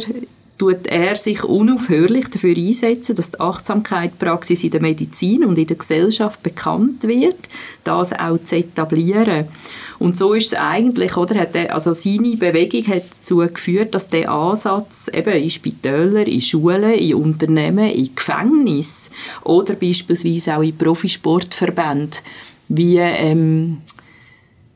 Tut 0.59 0.87
er 0.87 1.15
sich 1.15 1.43
unaufhörlich 1.43 2.27
dafür 2.27 2.55
einsetzen, 2.55 3.15
dass 3.15 3.31
die 3.31 3.39
Achtsamkeitspraxis 3.39 4.65
in 4.65 4.71
der 4.71 4.81
Medizin 4.81 5.45
und 5.45 5.57
in 5.57 5.65
der 5.65 5.77
Gesellschaft 5.77 6.43
bekannt 6.43 7.07
wird, 7.07 7.47
das 7.85 8.11
auch 8.11 8.37
zu 8.43 8.57
etablieren. 8.57 9.47
Und 9.99 10.17
so 10.17 10.33
ist 10.33 10.47
es 10.47 10.53
eigentlich, 10.53 11.15
oder, 11.15 11.35
hat 11.35 11.55
er, 11.55 11.73
also 11.73 11.93
seine 11.93 12.35
Bewegung 12.35 12.85
hat 12.87 13.03
dazu 13.09 13.37
geführt, 13.37 13.95
dass 13.95 14.09
der 14.09 14.29
Ansatz 14.29 15.09
eben 15.13 15.33
in 15.33 15.49
Spitälern, 15.49 16.27
in 16.27 16.41
Schulen, 16.41 16.93
in 16.93 17.15
Unternehmen, 17.15 17.89
in 17.89 18.13
Gefängnissen 18.13 19.13
oder 19.45 19.73
beispielsweise 19.75 20.57
auch 20.57 20.61
in 20.61 20.77
Profisportverbänden 20.77 22.19
wie 22.67 22.97
ähm, 22.97 23.77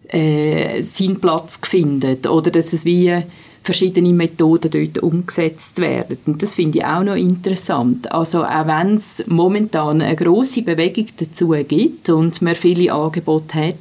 äh, 0.08 0.82
seinen 0.82 1.20
Platz 1.20 1.60
findet 1.62 2.26
oder 2.26 2.52
dass 2.52 2.72
es 2.74 2.86
wie 2.86 3.24
verschiedene 3.64 4.14
Methoden 4.14 4.70
dort 4.70 5.00
umgesetzt 5.02 5.80
werden. 5.80 6.18
Und 6.26 6.44
das 6.44 6.56
finde 6.56 6.80
ich 6.80 6.86
auch 6.86 7.04
noch 7.04 7.16
interessant. 7.16 8.12
Also 8.12 8.44
auch 8.44 8.68
wenn 8.68 8.98
es 8.98 9.24
momentan 9.28 10.02
eine 10.02 10.16
große 10.16 10.64
Bewegung 10.64 11.08
dazu 11.18 11.50
gibt 11.68 12.10
und 12.10 12.42
man 12.42 12.56
viele 12.56 12.94
Angebote 12.94 13.68
hat, 13.68 13.76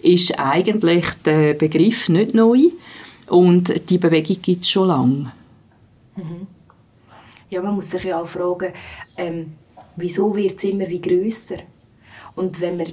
ist 0.00 0.38
eigentlich 0.38 1.04
der 1.24 1.52
Begriff 1.52 2.08
nicht 2.08 2.34
neu 2.34 2.70
und 3.28 3.90
die 3.90 3.98
Bewegung 3.98 4.40
gibt 4.40 4.62
es 4.62 4.70
schon 4.70 4.88
lange. 4.88 5.32
Mhm. 6.16 6.46
Ja, 7.50 7.60
man 7.62 7.74
muss 7.74 7.90
sich 7.90 8.04
ja 8.04 8.20
auch 8.20 8.26
fragen, 8.26 8.72
ähm, 9.16 9.52
wieso 9.96 10.34
wird 10.34 10.56
es 10.56 10.64
immer 10.64 10.88
wie 10.88 11.00
grösser? 11.00 11.56
Und 12.36 12.60
wenn 12.60 12.78
man 12.78 12.86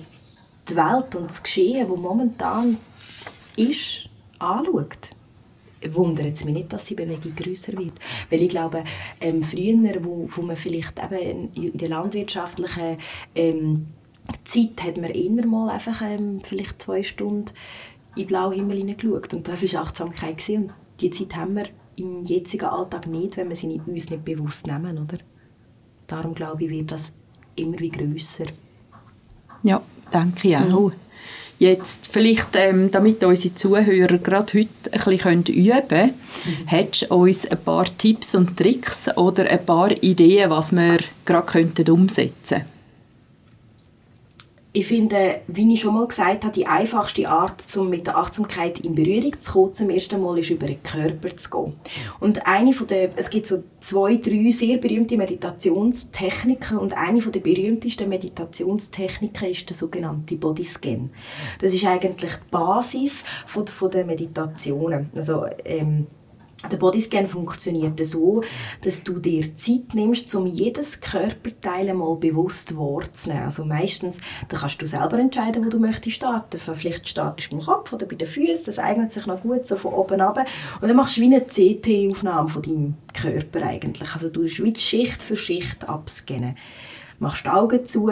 die 0.67 0.75
Welt 0.75 1.15
und 1.15 1.29
das 1.29 1.41
Geschehen, 1.41 1.87
das 1.87 1.99
momentan 1.99 2.77
ist, 3.55 4.09
anschaut, 4.39 5.11
wundert 5.91 6.33
es 6.33 6.45
mich 6.45 6.55
nicht, 6.55 6.73
dass 6.73 6.85
die 6.85 6.95
Bewegung 6.95 7.35
größer 7.35 7.73
wird. 7.73 7.93
Weil 8.29 8.41
ich 8.41 8.49
glaube, 8.49 8.83
ähm, 9.21 9.43
früher, 9.43 10.03
wo, 10.03 10.27
wo 10.31 10.41
man 10.41 10.55
vielleicht 10.55 10.99
eben 10.99 11.53
in 11.53 11.77
der 11.77 11.89
landwirtschaftlichen 11.89 12.97
ähm, 13.35 13.87
Zeit 14.43 14.83
hat 14.83 14.97
man 14.97 15.11
eher 15.11 15.45
mal 15.45 15.69
einfach 15.69 16.01
ähm, 16.01 16.41
vielleicht 16.43 16.81
zwei 16.81 17.03
Stunden 17.03 17.51
in 18.15 18.23
den 18.23 18.27
blauen 18.27 18.53
Himmel 18.53 18.77
hineingeschaut. 18.77 19.33
Und 19.33 19.47
das 19.47 19.73
war 19.73 19.81
Achtsamkeit. 19.81 20.37
Gewesen. 20.37 20.63
Und 20.63 20.73
die 20.99 21.11
Zeit 21.11 21.35
haben 21.35 21.55
wir 21.55 21.65
im 21.95 22.25
jetzigen 22.25 22.65
Alltag 22.65 23.07
nicht, 23.07 23.37
wenn 23.37 23.49
wir 23.49 23.55
sie 23.55 23.81
uns 23.85 24.09
nicht 24.09 24.25
bewusst 24.25 24.67
nehmen. 24.67 24.97
Oder? 24.97 25.17
Darum 26.07 26.33
glaube 26.33 26.65
ich, 26.65 26.69
wird 26.69 26.91
das 26.91 27.13
immer 27.55 27.79
wie 27.79 27.89
grösser. 27.89 28.45
Ja, 29.63 29.81
denke 30.13 30.47
ich 30.47 30.57
auch. 30.57 30.89
Mhm. 30.89 31.06
Jetzt 31.59 32.09
vielleicht, 32.11 32.49
ähm, 32.55 32.91
damit 32.91 33.23
unsere 33.23 33.55
Zuhörer 33.55 34.19
gerade 34.19 34.59
heute 34.59 34.69
ein 34.91 35.17
bisschen 35.17 35.43
üben 35.45 35.87
können, 35.87 36.13
mhm. 36.45 36.67
hättest 36.67 37.09
du 37.09 37.15
uns 37.15 37.47
ein 37.47 37.57
paar 37.57 37.85
Tipps 37.97 38.35
und 38.35 38.55
Tricks 38.55 39.09
oder 39.17 39.49
ein 39.49 39.65
paar 39.65 39.91
Ideen, 40.03 40.51
was 40.51 40.71
wir 40.71 40.99
gerade 41.25 41.45
könnten 41.45 41.89
umsetzen 41.89 42.76
ich 44.77 44.85
finde, 44.85 45.41
wie 45.47 45.73
ich 45.73 45.81
schon 45.81 45.95
mal 45.95 46.07
gesagt 46.07 46.43
habe, 46.43 46.53
die 46.53 46.67
einfachste 46.67 47.27
Art, 47.27 47.63
um 47.77 47.89
mit 47.89 48.05
der 48.05 48.15
Achtsamkeit 48.15 48.79
in 48.79 48.93
Berührung 48.93 49.39
zu 49.39 49.51
kommen, 49.51 49.73
zum 49.73 49.89
ersten 49.89 50.21
Mal 50.21 50.37
ist 50.37 50.51
über 50.51 50.67
den 50.67 50.83
Körper 50.83 51.35
zu 51.35 51.49
gehen. 51.49 51.73
Und 52.19 52.45
eine 52.45 52.73
von 52.73 52.85
der, 52.85 53.09
es 53.15 53.31
gibt 53.31 53.47
so 53.47 53.63
zwei, 53.79 54.17
drei 54.17 54.51
sehr 54.51 54.77
berühmte 54.77 55.17
Meditationstechniken 55.17 56.77
und 56.77 56.95
eine 56.95 57.21
von 57.21 57.31
der 57.31 57.39
berühmtesten 57.39 58.07
Meditationstechniken 58.07 59.49
ist 59.49 59.67
der 59.67 59.75
sogenannte 59.75 60.35
Bodyscan. 60.35 61.09
Das 61.59 61.73
ist 61.73 61.83
eigentlich 61.83 62.33
die 62.33 62.51
Basis 62.51 63.25
von, 63.47 63.65
von 63.65 63.89
der 63.89 64.05
Meditationen. 64.05 65.09
Also 65.15 65.47
ähm, 65.65 66.05
der 66.71 66.77
Bodyscan 66.77 67.27
funktioniert 67.27 68.03
so, 68.05 68.41
dass 68.81 69.03
du 69.03 69.19
dir 69.19 69.55
Zeit 69.55 69.93
nimmst, 69.93 70.33
um 70.33 70.47
jedes 70.47 70.99
Körperteil 70.99 71.87
einmal 71.87 72.15
bewusst 72.15 72.75
wahrzunehmen. 72.75 73.43
Also 73.43 73.63
meistens, 73.63 74.19
da 74.49 74.57
kannst 74.57 74.81
du 74.81 74.87
selber 74.87 75.19
entscheiden, 75.19 75.63
wo 75.63 75.69
du 75.69 75.79
möchtest 75.79 76.15
starten. 76.15 76.57
Vielleicht 76.57 77.07
startest 77.07 77.51
du 77.51 77.57
beim 77.57 77.65
Kopf 77.65 77.93
oder 77.93 78.07
bei 78.07 78.15
den 78.15 78.27
Füßen, 78.27 78.65
das 78.65 78.79
eignet 78.79 79.11
sich 79.11 79.27
noch 79.27 79.41
gut, 79.41 79.67
so 79.67 79.75
von 79.75 79.93
oben 79.93 80.19
ab. 80.19 80.39
Und 80.81 80.87
dann 80.87 80.97
machst 80.97 81.17
du 81.17 81.21
wie 81.21 81.25
eine 81.25 81.41
CT-Aufnahme 81.41 82.49
von 82.49 82.63
deinem 82.63 82.95
Körper 83.13 83.61
eigentlich. 83.61 84.11
Also 84.11 84.29
du 84.29 84.47
Schicht 84.47 85.21
für 85.21 85.35
Schicht 85.35 85.87
abscannen. 85.87 86.57
Machst 87.19 87.45
die 87.45 87.49
Augen 87.49 87.85
zu, 87.87 88.09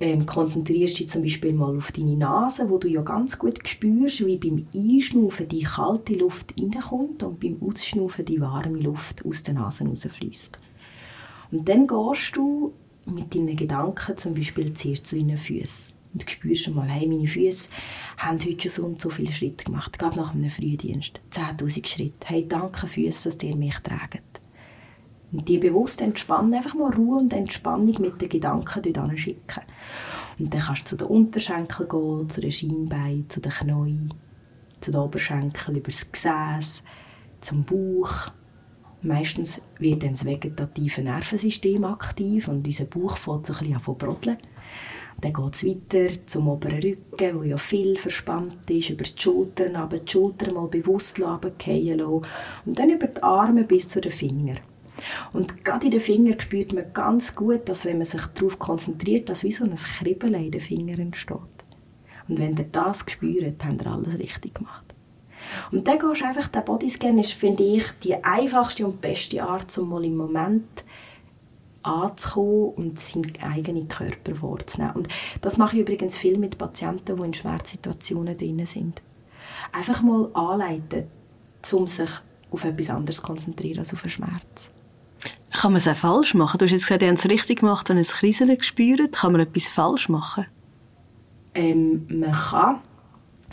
ähm, 0.00 0.24
konzentrierst 0.24 0.98
dich 0.98 1.08
zum 1.08 1.22
Beispiel 1.22 1.52
mal 1.52 1.76
auf 1.76 1.92
deine 1.92 2.16
Nase, 2.16 2.68
wo 2.70 2.78
du 2.78 2.88
ja 2.88 3.02
ganz 3.02 3.38
gut 3.38 3.66
spürst, 3.68 4.24
wie 4.26 4.38
beim 4.38 4.66
Einschnaufen 4.74 5.46
die 5.46 5.62
kalte 5.62 6.14
Luft 6.14 6.54
reinkommt 6.58 7.22
und 7.22 7.38
beim 7.38 7.58
Ausschnaufen 7.60 8.24
die 8.24 8.40
warme 8.40 8.78
Luft 8.78 9.24
aus 9.26 9.42
der 9.42 9.54
Nase 9.54 9.84
rausfließt. 9.84 10.58
Und 11.52 11.68
dann 11.68 11.86
gehst 11.86 12.36
du 12.36 12.72
mit 13.04 13.34
deinen 13.34 13.56
Gedanken 13.56 14.16
zum 14.16 14.34
Beispiel 14.34 14.72
zuerst 14.72 15.06
zu 15.06 15.16
deinen 15.16 15.36
Füßen. 15.36 15.94
Und 16.12 16.28
spürst 16.28 16.64
schon 16.64 16.74
mal, 16.74 16.88
hey, 16.88 17.06
meine 17.06 17.26
Füße 17.26 17.70
haben 18.16 18.38
heute 18.40 18.68
schon 18.68 18.70
so 18.70 18.84
und 18.84 19.00
so 19.00 19.10
viele 19.10 19.32
Schritte 19.32 19.64
gemacht, 19.64 19.96
gerade 19.96 20.18
nach 20.18 20.34
einem 20.34 20.50
Frühdienst. 20.50 21.20
10'000 21.30 21.86
Schritte. 21.86 22.26
Hey, 22.26 22.46
danke 22.48 22.88
Füße, 22.88 23.30
dass 23.30 23.42
ihr 23.44 23.54
mich 23.54 23.78
tragen. 23.78 24.18
Und 25.32 25.48
die 25.48 25.58
bewusst 25.58 26.00
entspannen, 26.00 26.54
einfach 26.54 26.74
mal 26.74 26.92
Ruhe 26.92 27.20
und 27.20 27.32
Entspannung 27.32 27.94
mit 28.00 28.20
den 28.20 28.28
Gedanken 28.28 28.92
dort 28.92 29.18
schicken. 29.18 29.62
Und 30.38 30.52
dann 30.52 30.60
kannst 30.60 30.84
du 30.84 30.88
zu 30.88 30.96
den 30.96 31.06
Unterschenkeln 31.06 31.88
gehen, 31.88 32.28
zu 32.28 32.40
den 32.40 32.50
Schienbeinen, 32.50 33.28
zu 33.28 33.40
den 33.40 33.52
Knien, 33.52 34.14
zu 34.80 34.90
den 34.90 35.00
Oberschenkeln, 35.00 35.78
über 35.78 35.90
das 35.90 36.10
Gesäß, 36.10 36.82
zum 37.40 37.64
Bauch. 37.64 38.32
Meistens 39.02 39.62
wird 39.78 40.02
dann 40.02 40.12
das 40.12 40.24
vegetative 40.24 41.02
Nervensystem 41.02 41.84
aktiv 41.84 42.48
und 42.48 42.66
unser 42.66 42.84
Bauch 42.84 43.16
fängt 43.16 43.46
so 43.46 43.52
ein 43.54 43.58
bisschen 43.58 43.74
an 43.74 43.82
zu 43.82 43.94
brodeln. 43.94 44.38
Dann 45.20 45.32
geht 45.32 45.54
es 45.54 45.66
weiter 45.66 46.26
zum 46.26 46.48
oberen 46.48 46.80
Rücken, 46.80 47.38
wo 47.38 47.42
ja 47.42 47.56
viel 47.56 47.96
verspannt 47.96 48.70
ist, 48.70 48.90
über 48.90 49.04
die 49.04 49.20
Schultern, 49.20 49.76
aber 49.76 49.98
die 49.98 50.10
Schultern 50.10 50.54
mal 50.54 50.68
bewusst 50.68 51.20
runterfallen 51.20 51.98
lassen. 51.98 52.22
Und 52.64 52.78
dann 52.78 52.90
über 52.90 53.06
die 53.06 53.22
Arme 53.22 53.64
bis 53.64 53.88
zu 53.88 54.00
den 54.00 54.12
Fingern. 54.12 54.60
Und 55.32 55.64
gerade 55.64 55.86
in 55.86 55.92
den 55.92 56.00
Fingern 56.00 56.40
spürt 56.40 56.72
man 56.72 56.92
ganz 56.92 57.34
gut, 57.34 57.68
dass 57.68 57.84
wenn 57.84 57.98
man 57.98 58.04
sich 58.04 58.24
darauf 58.26 58.58
konzentriert, 58.58 59.28
dass 59.28 59.44
wie 59.44 59.52
so 59.52 59.64
ein 59.64 59.74
Kribbeln 59.74 60.34
in 60.34 60.50
den 60.50 60.60
Fingern 60.60 61.00
entsteht. 61.00 61.38
Und 62.28 62.38
wenn 62.38 62.56
ihr 62.56 62.64
das 62.64 63.04
spürt, 63.08 63.64
habt 63.64 63.82
ihr 63.82 63.86
alles 63.86 64.18
richtig 64.18 64.54
gemacht. 64.54 64.84
Und 65.72 65.86
dann 65.86 65.98
gehst 65.98 66.20
du 66.20 66.26
einfach, 66.26 66.48
der 66.48 66.60
Bodyscan 66.60 67.18
ist, 67.18 67.32
finde 67.32 67.62
ich, 67.62 67.84
die 68.02 68.22
einfachste 68.22 68.86
und 68.86 69.00
beste 69.00 69.42
Art, 69.42 69.76
um 69.78 69.88
mal 69.88 70.04
im 70.04 70.16
Moment 70.16 70.84
anzukommen 71.82 72.70
und 72.74 73.00
seinen 73.00 73.32
eigenen 73.42 73.88
Körper 73.88 74.42
wahrzunehmen. 74.42 74.96
Und 74.96 75.08
das 75.40 75.56
mache 75.56 75.76
ich 75.76 75.82
übrigens 75.82 76.16
viel 76.16 76.38
mit 76.38 76.58
Patienten, 76.58 77.16
die 77.16 77.22
in 77.22 77.34
Schmerzsituationen 77.34 78.36
drin 78.36 78.66
sind. 78.66 79.02
Einfach 79.72 80.02
mal 80.02 80.30
anleiten, 80.34 81.04
um 81.72 81.86
sich 81.86 82.10
auf 82.50 82.64
etwas 82.64 82.90
anderes 82.90 83.16
zu 83.16 83.22
konzentrieren 83.22 83.78
als 83.78 83.94
auf 83.94 84.02
den 84.02 84.10
Schmerz. 84.10 84.70
Kann 85.52 85.72
man 85.72 85.78
es 85.78 85.88
auch 85.88 85.96
falsch 85.96 86.34
machen? 86.34 86.58
Du 86.58 86.64
hast 86.64 86.72
jetzt 86.72 86.82
gesagt, 86.82 87.02
ihr 87.02 87.08
habt 87.08 87.18
es 87.18 87.30
richtig 87.30 87.60
gemacht, 87.60 87.88
wenn 87.88 87.98
ein 87.98 88.04
Kriseln 88.04 88.56
gespürt. 88.56 89.16
Kann 89.16 89.32
man 89.32 89.40
etwas 89.40 89.68
falsch 89.68 90.08
machen? 90.08 90.46
Ähm, 91.54 92.06
man 92.08 92.32
kann 92.32 92.80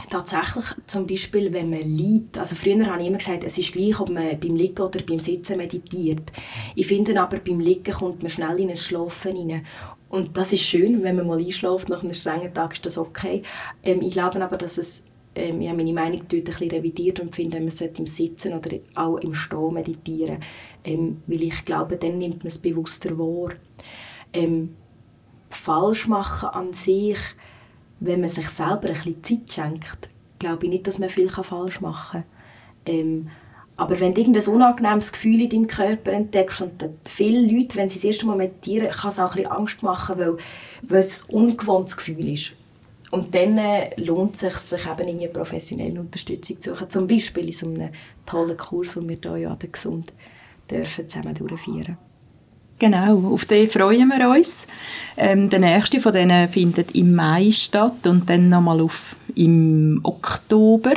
tatsächlich 0.10 0.66
zum 0.86 1.08
Beispiel, 1.08 1.52
wenn 1.52 1.70
man 1.70 1.82
liegt, 1.82 2.38
also 2.38 2.56
früher 2.56 2.86
habe 2.86 3.02
ich 3.02 3.08
immer 3.08 3.18
gesagt, 3.18 3.44
es 3.44 3.58
ist 3.58 3.72
gleich, 3.72 4.00
ob 4.00 4.10
man 4.10 4.40
beim 4.40 4.56
Liegen 4.56 4.82
oder 4.82 5.02
beim 5.02 5.20
Sitzen 5.20 5.58
meditiert. 5.58 6.32
Ich 6.76 6.88
finde 6.88 7.20
aber, 7.20 7.40
beim 7.40 7.60
Liegen 7.60 7.94
kommt 7.94 8.22
man 8.22 8.30
schnell 8.30 8.60
in 8.60 8.70
ein 8.70 8.76
Schlafen 8.76 9.36
rein. 9.36 9.66
Und 10.10 10.38
das 10.38 10.54
ist 10.54 10.62
schön, 10.62 11.04
wenn 11.04 11.16
man 11.18 11.28
mal 11.28 11.40
einschläft 11.40 11.90
nach 11.90 12.04
einem 12.04 12.14
strengen 12.14 12.54
Tag, 12.54 12.74
ist 12.74 12.86
das 12.86 12.98
okay. 12.98 13.44
Ähm, 13.84 14.02
ich 14.02 14.14
glaube 14.14 14.42
aber, 14.44 14.58
dass 14.58 14.78
es 14.78 15.04
ähm, 15.38 15.62
ich 15.62 15.68
habe 15.68 15.78
meine 15.78 15.94
Meinung 15.94 16.22
dort 16.28 16.34
ein 16.34 16.44
bisschen 16.44 16.72
revidiert 16.72 17.20
und 17.20 17.36
finde, 17.36 17.60
man 17.60 17.70
sollte 17.70 18.02
im 18.02 18.08
Sitzen 18.08 18.54
oder 18.54 18.78
auch 18.96 19.18
im 19.18 19.34
Stehen 19.34 19.74
meditieren, 19.74 20.40
ähm, 20.84 21.22
weil 21.28 21.44
ich 21.44 21.64
glaube, 21.66 21.98
dann 21.98 22.18
nimmt 22.18 22.40
man 22.40 22.48
es 22.48 22.60
bewusster 22.60 23.18
wahr. 23.18 23.54
Ähm, 24.34 24.76
falsch 25.50 26.08
machen 26.08 26.50
an 26.50 26.74
sich, 26.74 27.20
wenn 28.00 28.20
man 28.20 28.30
sich 28.30 28.50
selber 28.50 28.90
ein 28.90 28.94
bisschen 28.94 29.24
Zeit 29.24 29.54
schenkt, 29.54 30.10
glaube 30.40 30.66
ich 30.66 30.72
nicht, 30.72 30.88
dass 30.88 31.00
man 31.00 31.10
viel 31.10 31.30
falsch 31.30 31.82
machen 31.82 32.24
kann. 32.86 32.96
Ähm, 32.96 33.30
aber 33.76 34.00
wenn 34.00 34.14
du 34.14 34.22
irgendein 34.22 34.48
unangenehmes 34.48 35.12
Gefühl 35.12 35.42
in 35.42 35.50
deinem 35.50 35.68
Körper 35.68 36.12
entdeckst 36.12 36.62
und 36.62 36.84
viele 37.06 37.42
Leute, 37.42 37.76
wenn 37.76 37.90
sie 37.90 38.00
das 38.00 38.06
erste 38.06 38.26
Mal 38.26 38.36
meditieren, 38.36 38.90
kann 38.90 39.10
es 39.10 39.20
auch 39.20 39.36
ein 39.36 39.44
bisschen 39.44 39.52
Angst 39.52 39.84
machen, 39.84 40.18
weil, 40.18 40.38
weil 40.82 41.00
es 41.00 41.30
ein 41.30 41.36
ungewohntes 41.36 41.96
Gefühl 41.96 42.34
ist. 42.34 42.54
Und 43.12 43.34
dann 43.34 43.58
äh, 43.58 43.90
lohnt 44.02 44.36
es 44.36 44.42
sich, 44.42 44.54
sich 44.54 44.86
eben 44.86 45.08
irgendwie 45.08 45.28
professionelle 45.28 46.00
Unterstützung 46.00 46.60
zu 46.60 46.74
suchen. 46.74 46.90
Zum 46.90 47.08
Beispiel 47.08 47.46
in 47.46 47.54
so 47.54 47.66
einem 47.68 47.90
tollen 48.26 48.58
Kurs, 48.58 48.94
den 48.94 49.08
wir 49.08 49.18
hier 49.22 49.38
ja 49.38 49.52
an 49.52 49.60
der 49.60 49.70
Gesund 49.70 50.14
dürfen 50.70 51.08
zusammen 51.08 51.34
durchführen 51.34 51.98
Genau, 52.80 53.34
auf 53.34 53.46
den 53.46 53.68
freuen 53.70 54.08
wir 54.10 54.30
uns. 54.30 54.68
Ähm, 55.18 55.50
der 55.50 55.60
nächste 55.60 56.00
von 56.00 56.14
denen 56.14 56.48
findet 56.48 56.94
im 56.94 57.16
Mai 57.16 57.52
statt 57.52 58.06
und 58.06 58.30
dann 58.30 58.50
nochmal 58.50 58.82
auf 58.82 59.16
im 59.34 60.00
Oktober. 60.04 60.94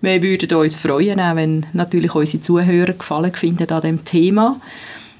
Wir 0.00 0.22
würden 0.22 0.56
uns 0.56 0.76
freuen, 0.76 1.20
auch 1.20 1.36
wenn 1.36 1.66
natürlich 1.74 2.14
unsere 2.14 2.42
Zuhörer 2.42 2.94
Gefallen 2.94 3.34
finden 3.34 3.68
an 3.70 3.82
dem 3.82 4.04
Thema. 4.06 4.58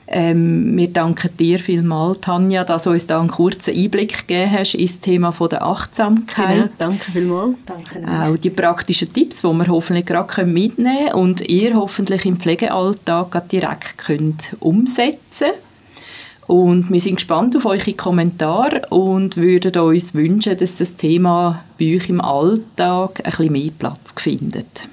Ähm, 0.08 0.76
wir 0.76 0.88
danken 0.88 1.36
dir 1.36 1.58
vielmals, 1.58 2.20
Tanja, 2.20 2.62
dass 2.62 2.84
du 2.84 2.90
uns 2.90 3.08
da 3.08 3.18
einen 3.18 3.28
kurzen 3.28 3.74
Einblick 3.74 4.28
gegeben 4.28 4.52
hast 4.52 4.74
ins 4.74 5.00
Thema 5.00 5.32
von 5.32 5.48
der 5.48 5.62
Achtsamkeit. 5.62 6.56
Genau, 6.56 6.68
danke 6.78 7.10
vielmals. 7.10 7.56
Danke 7.66 8.08
auch 8.08 8.36
die 8.36 8.50
praktischen 8.50 9.12
Tipps, 9.12 9.42
die 9.42 9.48
wir 9.48 9.66
hoffentlich 9.66 10.06
gerade 10.06 10.44
mitnehmen 10.44 11.08
können 11.08 11.14
und 11.14 11.48
ihr 11.48 11.74
hoffentlich 11.74 12.24
im 12.24 12.36
Pflegealltag 12.36 13.48
direkt 13.48 13.98
könnt 13.98 14.56
umsetzen 14.60 15.50
und 16.46 16.90
wir 16.92 17.00
sind 17.00 17.16
gespannt 17.16 17.56
auf 17.56 17.66
eure 17.66 17.92
Kommentare 17.94 18.82
und 18.90 19.36
würden 19.36 19.76
uns 19.80 20.14
wünschen, 20.14 20.56
dass 20.56 20.76
das 20.76 20.96
Thema 20.96 21.64
bei 21.78 21.96
euch 21.96 22.08
im 22.08 22.20
Alltag 22.20 23.20
ein 23.24 23.30
bisschen 23.30 23.52
mehr 23.52 23.70
Platz 23.76 24.14
findet. 24.16 24.88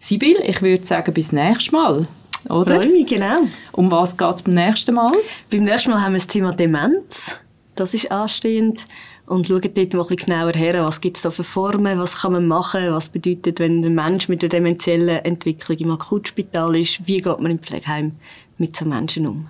Sibyl, 0.00 0.38
ich 0.44 0.60
würde 0.62 0.84
sagen, 0.84 1.14
bis 1.14 1.30
nächstes 1.30 1.72
Mal. 1.72 2.08
Oder? 2.48 2.76
Freue 2.76 2.88
mich, 2.88 3.06
genau. 3.06 3.40
Um 3.72 3.90
was 3.90 4.16
geht 4.16 4.34
es 4.34 4.42
beim 4.42 4.54
nächsten 4.54 4.94
Mal? 4.94 5.12
Beim 5.50 5.64
nächsten 5.64 5.90
Mal 5.90 6.02
haben 6.02 6.12
wir 6.12 6.18
das 6.18 6.26
Thema 6.26 6.52
Demenz. 6.52 7.36
Das 7.74 7.94
ist 7.94 8.10
anstehend. 8.10 8.86
Und 9.26 9.46
schauen 9.46 9.60
dort 9.60 9.76
mal 9.76 9.82
ein 9.82 9.88
bisschen 9.90 10.16
genauer 10.16 10.52
her, 10.54 10.84
was 10.84 11.00
gibt 11.00 11.16
es 11.16 11.22
da 11.22 11.30
für 11.30 11.44
Formen, 11.44 12.00
was 12.00 12.16
kann 12.16 12.32
man 12.32 12.48
machen, 12.48 12.92
was 12.92 13.08
bedeutet, 13.08 13.60
wenn 13.60 13.84
ein 13.84 13.94
Mensch 13.94 14.28
mit 14.28 14.42
einer 14.42 14.48
dementiellen 14.48 15.24
Entwicklung 15.24 15.78
im 15.78 15.90
Akutspital 15.92 16.74
ist, 16.76 17.06
wie 17.06 17.18
geht 17.18 17.38
man 17.38 17.52
im 17.52 17.60
Pflegeheim 17.60 18.16
mit 18.58 18.74
so 18.74 18.84
Menschen 18.84 19.28
um. 19.28 19.46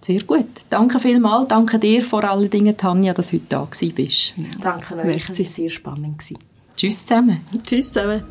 Sehr 0.00 0.20
gut. 0.24 0.48
Danke 0.68 0.98
vielmals. 0.98 1.46
Danke 1.46 1.78
dir 1.78 2.02
vor 2.02 2.24
allen 2.24 2.50
Dingen, 2.50 2.76
Tanja, 2.76 3.14
dass 3.14 3.30
du 3.30 3.36
heute 3.36 3.46
da 3.48 3.68
bist. 3.70 4.34
Ja. 4.36 4.44
Danke 4.60 4.96
euch. 4.96 5.28
Es 5.28 5.38
war 5.38 5.46
sehr 5.46 5.70
spannend. 5.70 6.20
Tschüss 6.76 7.06
zusammen. 7.06 7.40
Tschüss 7.64 7.92
zusammen. 7.92 8.24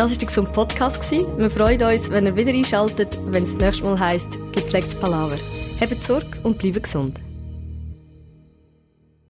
Das 0.00 0.10
war 0.10 0.16
der 0.16 0.28
gesunde 0.28 0.50
Podcast. 0.52 1.10
Wir 1.10 1.50
freuen 1.50 1.82
uns, 1.82 2.10
wenn 2.10 2.24
ihr 2.24 2.34
wieder 2.34 2.52
einschaltet, 2.52 3.20
wenn 3.26 3.44
es 3.44 3.52
das 3.52 3.60
nächste 3.60 3.84
Mal 3.84 4.00
heisst, 4.00 4.30
gepflegtes 4.50 4.94
Palaver. 4.94 5.36
Habt 5.78 6.02
Sorge 6.02 6.26
und 6.42 6.56
bleibt 6.56 6.84
gesund. 6.84 7.20